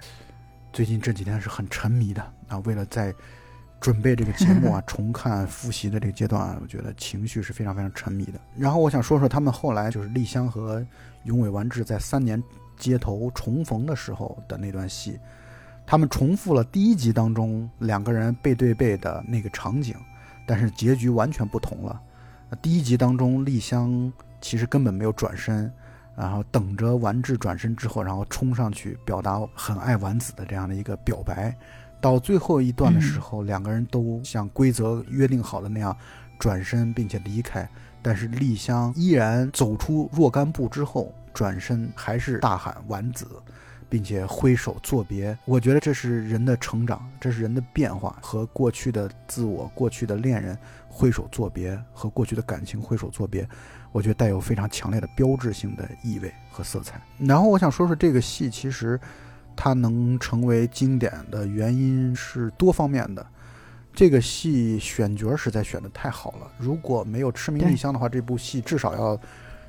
[0.72, 3.14] 最近这几天是很沉迷的啊，为了在
[3.80, 8.40] 准备这个节目啊， 重看复习的这个阶段啊，我觉得情绪是非常非常沉迷的。
[8.58, 10.86] 然后我想说说他们后来就是丽香和
[11.26, 12.42] 永尾完治在三年。
[12.80, 15.18] 街头重逢的时候的那段戏，
[15.90, 19.96] 他们重复了第一集当中两个人背对背的那个场景，
[20.46, 21.98] 但是结局完全不同了。
[22.62, 24.12] 第一集当中，丽香
[24.42, 25.72] 其实根本没有转身，
[26.14, 31.56] 然后等着丸治转身之后，然后冲上去表达很爱丸子的这样的一个表白。
[32.02, 35.96] 到最后一段的时候，两个人都像规则约定好的那样
[36.38, 37.66] 转身并且离开，
[38.02, 41.14] 但是丽香依然走出若干步之后。
[41.34, 43.28] 转身还是大喊丸子，
[43.90, 45.38] 并且挥手作别。
[45.46, 50.58] 我觉得这是人的成长，这是人的变化，和过去的自我、过去的恋人
[50.88, 53.48] 挥手作别，和过去的感情挥手作别，
[53.92, 57.02] 我觉得带有非常强烈的标志性的意味和色彩。
[57.18, 59.00] 然后我想说说这个戏，其实
[59.56, 63.26] 它能成为经典的原因是多方面的。
[63.94, 69.20] 这个戏选角实在选的太好了，如果没有痴迷丽香的话，这部戏至少要。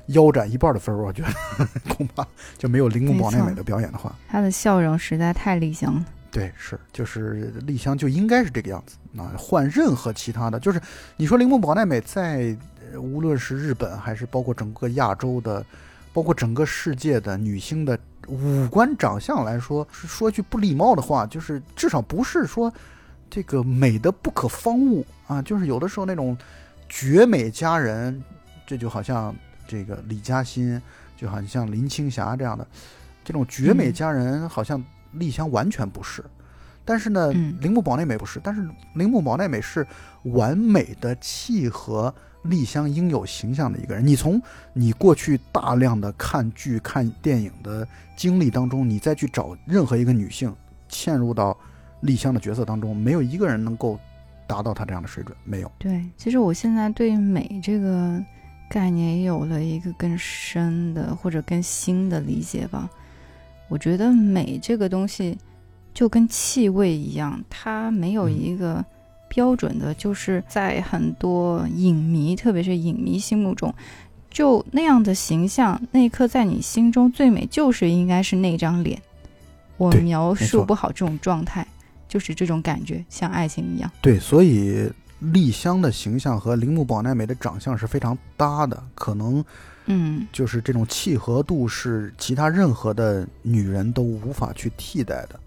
[0.09, 1.29] 腰斩一半的分儿，我觉得
[1.95, 2.25] 恐怕
[2.57, 6.05] 就没有铃木保奈美的表演的话，她的笑容实在太丽香了。
[6.31, 8.97] 对，是就是丽香就应该是这个样子。
[9.11, 10.79] 那换任何其他的，就是
[11.17, 12.55] 你说铃木保奈美在
[12.95, 15.65] 无论是日本还是包括整个亚洲的，
[16.13, 17.97] 包括整个世界的女星的
[18.27, 22.71] 五官长相来说，说句不礼貌的话，就是至少不是说
[23.29, 26.37] 这个美的不可方物啊，就是有的时候那种
[26.87, 28.23] 绝美佳人，
[28.65, 29.35] 这就好像。
[29.69, 30.81] 这个李嘉欣
[31.15, 32.67] 就好像像林青霞这样的
[33.23, 36.25] 这种绝美佳人，好像丽香完全不是。
[36.83, 38.41] 但是呢，铃木保奈美不是。
[38.43, 39.85] 但是铃木保奈美是
[40.23, 42.11] 完美的契合
[42.41, 44.03] 丽香应有形象的一个人。
[44.03, 44.41] 你从
[44.73, 50.51] 你过去大量的看剧、看电影的经历当中，你再去找任何一个女性
[50.89, 51.55] 嵌入到
[52.01, 53.99] 丽香的角色当中，没有一个人能够
[54.47, 55.37] 达到她这样的水准。
[55.43, 55.71] 没有。
[55.77, 58.19] 对，其实我现在对美这个。
[58.69, 62.87] 概念也有了一个更深的或者更新的理解吧。
[63.67, 65.37] 我觉得美这个东西
[65.93, 68.85] 就跟气味一样，它没有一个
[69.27, 73.73] 标准的，就是在很多影迷，特别是影迷心目中，
[74.29, 79.01] 就那样的形象，那一刻在你心中最美就是应该是那张脸。
[79.77, 81.67] 我描述不好这种状态，
[82.07, 83.91] 就是这种感觉，像爱情一样。
[84.01, 84.89] 对，所以。
[85.19, 89.43] 丽香的形象和铃木保奈美的长相是非常搭的，可能，
[89.85, 95.39] 嗯，就是这种契合度是其他任何的女人都无法去替代的，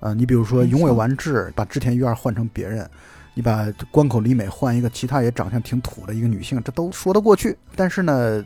[0.00, 2.88] 呃，你比如说永尾完治把织田裕二换成别人，
[3.34, 7.56] 你把关口里美换一个其他也长相挺土的一个女性，这都说得过去。
[7.76, 8.44] 但是呢，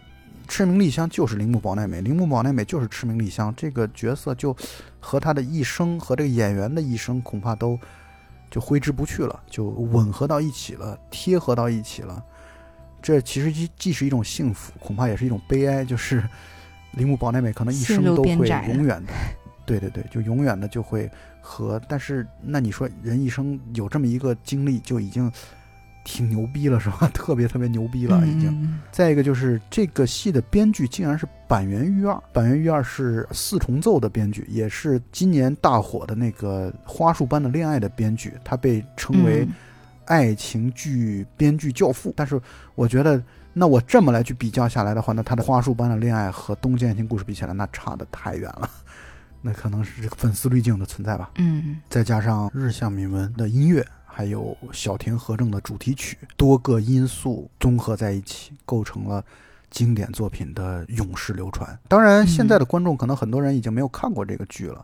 [0.48, 4.56] 赤名丽香就是铃木保奈美，铃木保奈美就是赤名丽香，这个角色就
[4.98, 7.78] 和她的一生和这个演员的一生恐怕都
[8.50, 12.22] 就挥之不去了，就吻合到一起了，贴合到一起了。
[13.02, 16.22] 这其实既既是一种幸福，恐怕也是一种悲哀，就是
[16.92, 19.12] 铃木保奈美可能一生都会永远的，
[19.64, 21.80] 对对对，就永远的就会和。
[21.88, 25.30] 但是那你说人一生有这么一个经历，就已经
[26.06, 27.10] 挺牛逼了，是吧？
[27.12, 28.48] 特别特别牛逼了，已经。
[28.62, 39.52] 嗯再一个就是这个戏的编剧竟然是板垣裕二，板垣裕二是四重奏的编剧，也是今年大火的那个《花束般的恋爱》的编剧，他被称为嗯
[40.06, 42.14] 爱情剧编剧教父。
[42.16, 42.40] 但是
[42.74, 48.70] 我觉得，那我这么来去比较下来的话，那他的《花束般的恋爱》和《东京爱情故事》比起来，那差的太远了。
[49.42, 51.30] 那可能是这个粉丝滤镜的存在吧。
[51.36, 53.86] 嗯再加上日向敏文的音乐，
[54.16, 59.22] 还有小田和正的主题曲，多个因素综合在一起，构成了
[59.70, 61.78] 经典作品的永世流传。
[61.86, 64.82] 当然，嗯现在的观众可能很多人已经没有看过这个剧了，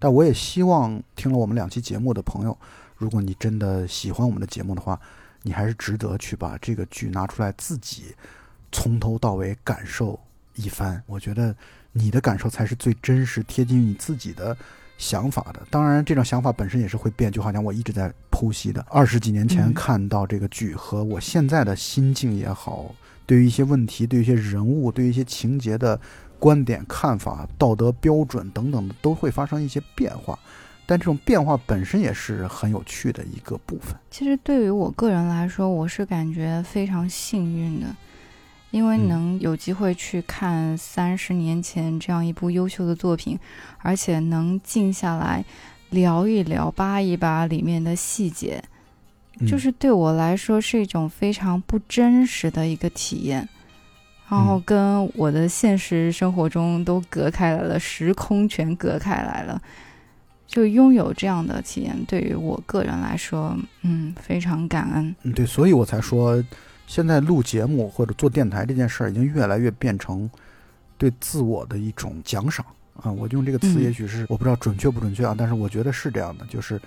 [0.00, 2.58] 但我也希望听了我们两期节目的朋友，
[2.96, 5.00] 如果你真的喜欢我们的节目的话，
[5.42, 8.16] 你还是值得去把这个剧拿出来自己
[8.72, 10.18] 从头到尾感受
[10.56, 11.00] 一番。
[11.06, 11.54] 我觉得
[11.92, 14.56] 你的感受才是最真实、贴近于你自己的
[15.02, 15.60] 想法的。
[15.68, 18.86] 当然，这种想法本身也是会变，就好像我一直在剖析的。
[18.88, 22.94] 二十几年前嗯看到这个剧和我现在的心境也好，
[23.26, 26.00] 对于一些问题、对于一些人物、对于一些情节的
[26.38, 30.38] 观点、看法、道德标准等等的，都会发生一些变化。
[30.86, 33.96] 但这种变化本身也是很有趣的一个部分。
[34.10, 37.86] 其实对于我个人来说，我是感觉非常幸运的，
[38.72, 43.38] 因为嗯能有机会去看三十年前这样一部优秀的作品，
[43.78, 45.44] 而且能静下来
[45.90, 48.60] 聊一聊、扒一扒里面的细节，
[49.38, 53.48] 嗯就是对我来说是一种非常不真实的一个体验。
[54.28, 59.62] 然后嗯跟我的现实生活中都隔开来了，时空全隔开来了。
[60.46, 65.16] 就拥有这样的体验，对于我个人来说，嗯，非常感恩。
[65.22, 66.44] 嗯，对，所以我才说，
[66.92, 70.28] 现在录节目或者做电台这件事儿，已经越来越变成
[70.98, 72.66] 对自我的一种奖赏
[73.02, 73.10] 啊。
[73.10, 76.78] 我用这个词，嗯也许是、我不知道准确不准确啊，但是我觉得是这样的，就是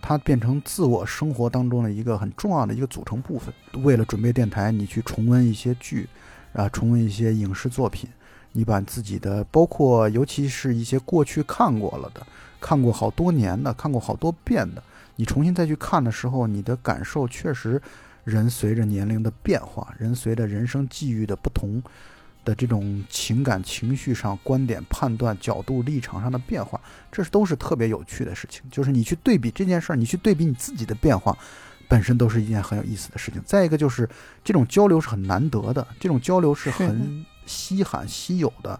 [0.00, 3.54] 它变成自我生活当中的一个很重要的一个组成部分。
[3.84, 6.08] 为了准备电台，你去重温一些剧，
[6.54, 8.10] 啊，重温一些影视作品，
[8.50, 12.26] 你把自己的，包括尤其是一些过去看过了的。
[12.60, 14.82] 看过好多年的，看过好多遍的，
[15.14, 17.80] 你重新再去看的时候，你的感受确实，
[18.24, 21.82] 人随着年龄的变化，人随着人生际遇的不同
[22.44, 28.62] 的这种情感情绪上、观点判断角度立场上的变化，这是都是特别有趣的事情。
[28.70, 31.36] 就是你去对比这件事儿，你去对比你自己的变化，
[31.88, 33.40] 本身都是一件很有意思的事情。
[33.44, 34.08] 再一个就是
[34.42, 38.78] 这种交流是很难得的，这种交流是很稀罕稀有的。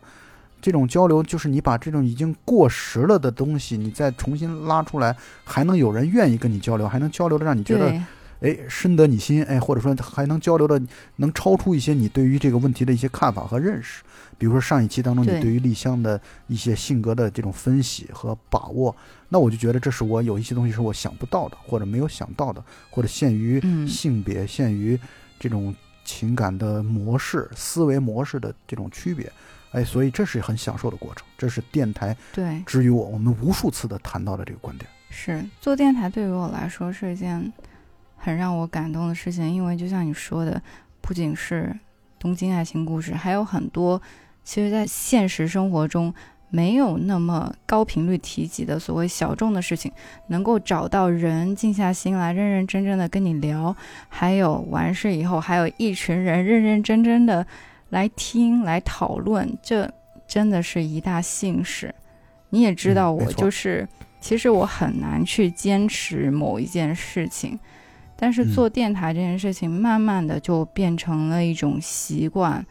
[0.60, 8.02] 这种交流就是你把这种已经过时了的东西，你再重新拉出来，还能有人愿意跟你交流，还能交流的让你觉得对，
[8.42, 10.80] 哎深得你心，哎，或者说还能交流的
[11.16, 14.02] 能超出一些你对于这个问题的一些看法和认识。
[14.38, 18.94] 比如说上一期当中你对对于丽香的一些性格的这种分析和把握，
[19.28, 24.98] 那我就觉得这是我有一些东西是我想不到的，或者没有想到的，或者限于嗯性别、限于
[25.38, 25.72] 这种
[26.04, 29.30] 情感的模式、思维模式的这种区别。
[29.70, 34.90] 哎，所以这是很享受的过程，这是电台对，之于我，我们无数次的谈到的这个观点。
[35.08, 37.50] 是做电台对于我来说是一件
[38.24, 40.62] 很让我感动的事情，因为就像你说的，
[41.00, 41.76] 不仅是
[42.20, 44.00] 东京爱情故事，还有很多
[44.44, 46.14] 其实在现实生活中
[46.48, 49.90] 没有那么高频率提及的所谓小众的事情，
[50.28, 53.74] 能够找到人静下心来认认真真的跟你聊，
[54.08, 57.44] 还有完事以后还有一群人认认真真的
[57.90, 59.92] 来听来讨论，这
[60.28, 61.92] 真的是一大幸事。
[62.50, 63.88] 你也知道，我就是、
[64.20, 67.58] 其实我很难去坚持某一件事情，
[68.22, 72.64] 但是嗯做电台这件事情，慢慢的就变成了一种习惯，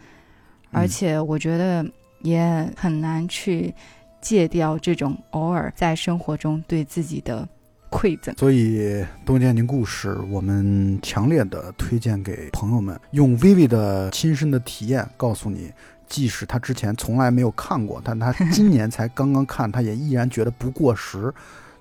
[0.72, 1.86] 而嗯且我觉得
[2.22, 3.76] 也很难去
[4.22, 7.46] 戒掉这种偶尔在生活中对自己的
[7.90, 8.34] 馈赠。
[8.38, 8.78] 所以
[9.26, 15.70] 《东京爱情故事》，我们强烈的推荐给朋友们，用 Vivi 的亲身的体验告诉你，
[16.08, 21.34] 即使他之前从来没有看过，但他 今年才刚刚看，他也依然觉得不过时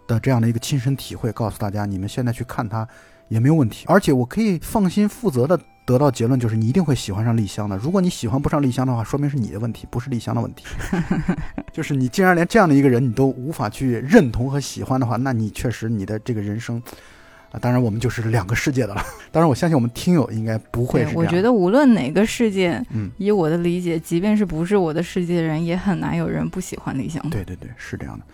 [0.09, 2.89] 的这样的一个亲身体会，告诉大家，你们现在去看它
[3.31, 3.87] 也没有问题。
[3.89, 7.77] 而且我可以放心负责的得到结论就是你一定会喜欢上丽香的。
[7.79, 10.67] 如果你喜欢不上丽香的话，说明是你的问题，不是丽香的问题。
[11.73, 16.81] 就是你竟然连这样的一个人你都无法去认同和喜欢的话，那你确实你的这个人生
[17.51, 19.03] 啊，当然我们就是两个世界的了。
[19.33, 21.17] 当然我相信我们听友应该不会是。
[21.17, 27.25] 我觉得无论哪个世界，嗯，以我的理解，即便是不是我的世界的人，也很难有人不喜欢丽香。
[27.31, 28.25] 对对对，是这样的。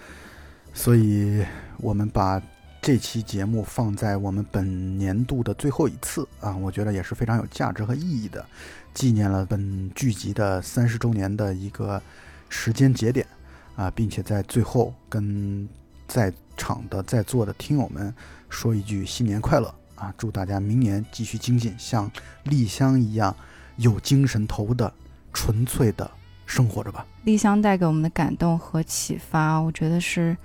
[0.75, 1.43] 所以
[1.79, 2.41] 我们把
[2.87, 8.47] 这期节目放在我们本年度的最后一次啊，我觉得也是非常有价值和意义的，
[8.95, 12.01] 纪念了本剧集的三十周年的一个
[12.49, 13.27] 时间节点
[13.75, 15.69] 啊，并且在最后跟
[16.07, 18.15] 在场的在座的听友们
[18.49, 20.15] 说一句新年快乐啊！
[20.17, 22.09] 祝大家明年继续精进，像
[22.45, 23.35] 丽香一样
[23.79, 24.93] 有精神头的
[25.33, 26.09] 纯粹的
[26.47, 27.05] 生活着吧。
[27.25, 30.37] 丽香带给我们的感动和启发，我觉得是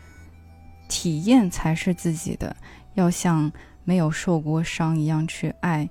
[0.91, 2.53] 体验才是自己的，
[2.95, 3.49] 要像
[3.85, 5.89] 没有受过伤一样去爱。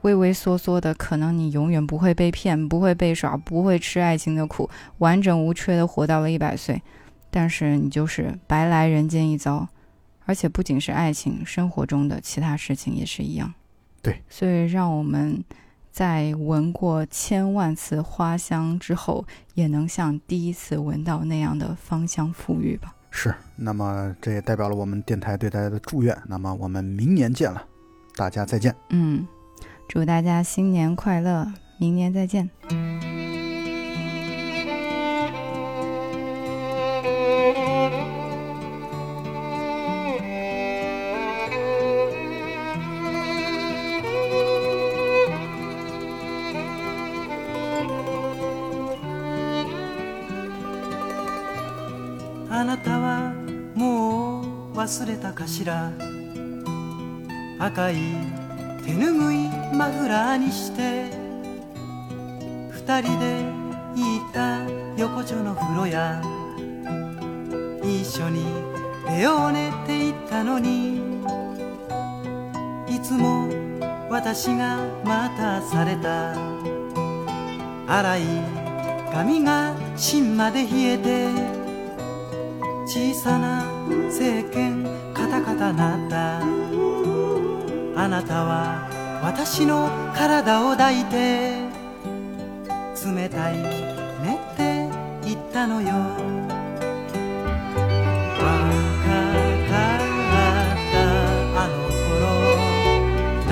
[0.00, 4.68] 畏畏缩缩的，可能你永远不会被骗，不会被耍，不会吃爱情的苦，
[4.98, 6.82] 完整无缺的活到了一百岁。
[7.30, 9.68] 但是你就是白来人间一遭，
[10.24, 13.54] 而且不仅是爱情，生活中的其他事情也是一样。
[14.02, 15.44] 对，所以让我们
[15.92, 19.24] 在闻过千万次花香之后，
[19.54, 22.96] 也能像第一次闻到那样的芳香馥郁吧。
[23.10, 26.16] 是，那么这也代表了我们电台对大家的祝愿。
[26.26, 27.62] 那么我们明年见了，
[28.16, 28.74] 大家再见。
[28.90, 29.26] 嗯，
[29.88, 32.48] 祝大家新年快乐，明年再见。
[54.80, 55.92] 忘れたかしら。
[57.58, 57.96] 赤い
[58.82, 61.04] 手ぬぐいマフラーにして
[62.70, 63.44] 二人で
[63.94, 64.62] 行った
[64.96, 66.22] 横丁の風呂や
[67.82, 68.46] 一緒に
[69.06, 70.96] 手を寝て行ったのに
[72.88, 73.50] いつも
[74.08, 76.34] 私が待たされた。
[77.86, 78.22] 粗い
[79.12, 81.28] 髪が芯まで冷えて
[82.86, 84.84] 小さな政権
[85.14, 86.40] カタカタなった。
[88.02, 88.88] あなたは
[89.22, 91.68] 私の体を抱いて
[93.04, 94.88] 冷たいねって
[95.24, 95.88] 言ったのよ。
[98.38, 98.42] バ
[99.04, 99.08] カ
[99.68, 100.94] だった
[101.60, 102.22] あの頃
[103.46, 103.50] 何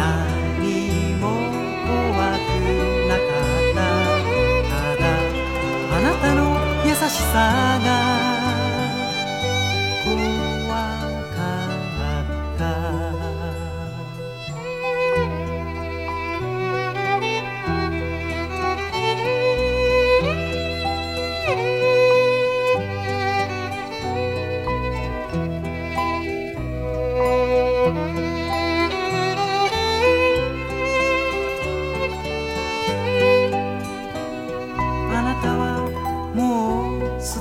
[1.21, 1.23] も
[1.85, 1.89] 怖
[2.39, 2.49] く
[3.09, 3.79] なかった。
[4.71, 5.05] ただ
[5.93, 6.41] あなたの
[6.87, 6.97] 優し
[7.33, 7.37] さ
[7.85, 7.87] が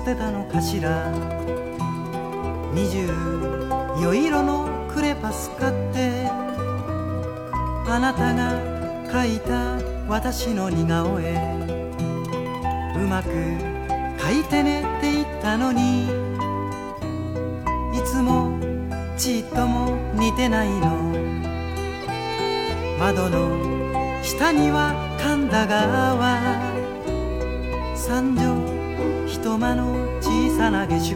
[0.08, 1.12] てたのかしら？
[2.74, 3.10] 二十
[4.00, 6.30] 色のクレパス買って
[7.90, 8.54] あなたが
[9.12, 9.76] 描いた
[10.08, 11.34] 私の似顔絵。
[12.96, 18.58] うまく描いてねって言ったのにいつも
[19.18, 20.88] ちっとも似てないの。
[22.98, 26.78] 窓の下には神田川。
[27.96, 28.77] 三畳
[29.48, 31.16] 一間の小さな下宿。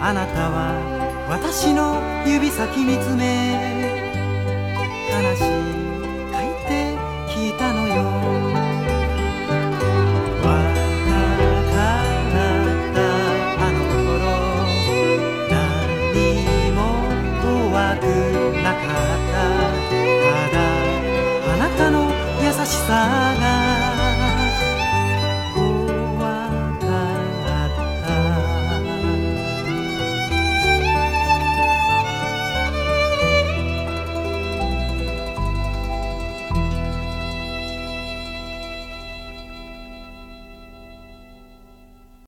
[0.00, 0.72] あなたは
[1.28, 3.60] 私の指先見つめ。
[5.12, 5.42] 悲しい。
[6.32, 6.96] 書いて
[7.28, 7.92] 聞いたのよ。
[10.40, 10.48] 若
[11.04, 11.76] かっ
[12.96, 12.98] た。
[13.60, 14.00] あの頃
[15.50, 15.52] 何
[16.72, 16.80] も
[17.44, 18.02] 怖く
[18.64, 19.44] なかった。
[20.24, 20.58] ただ
[21.52, 22.08] あなたの
[22.42, 23.29] 優しさ。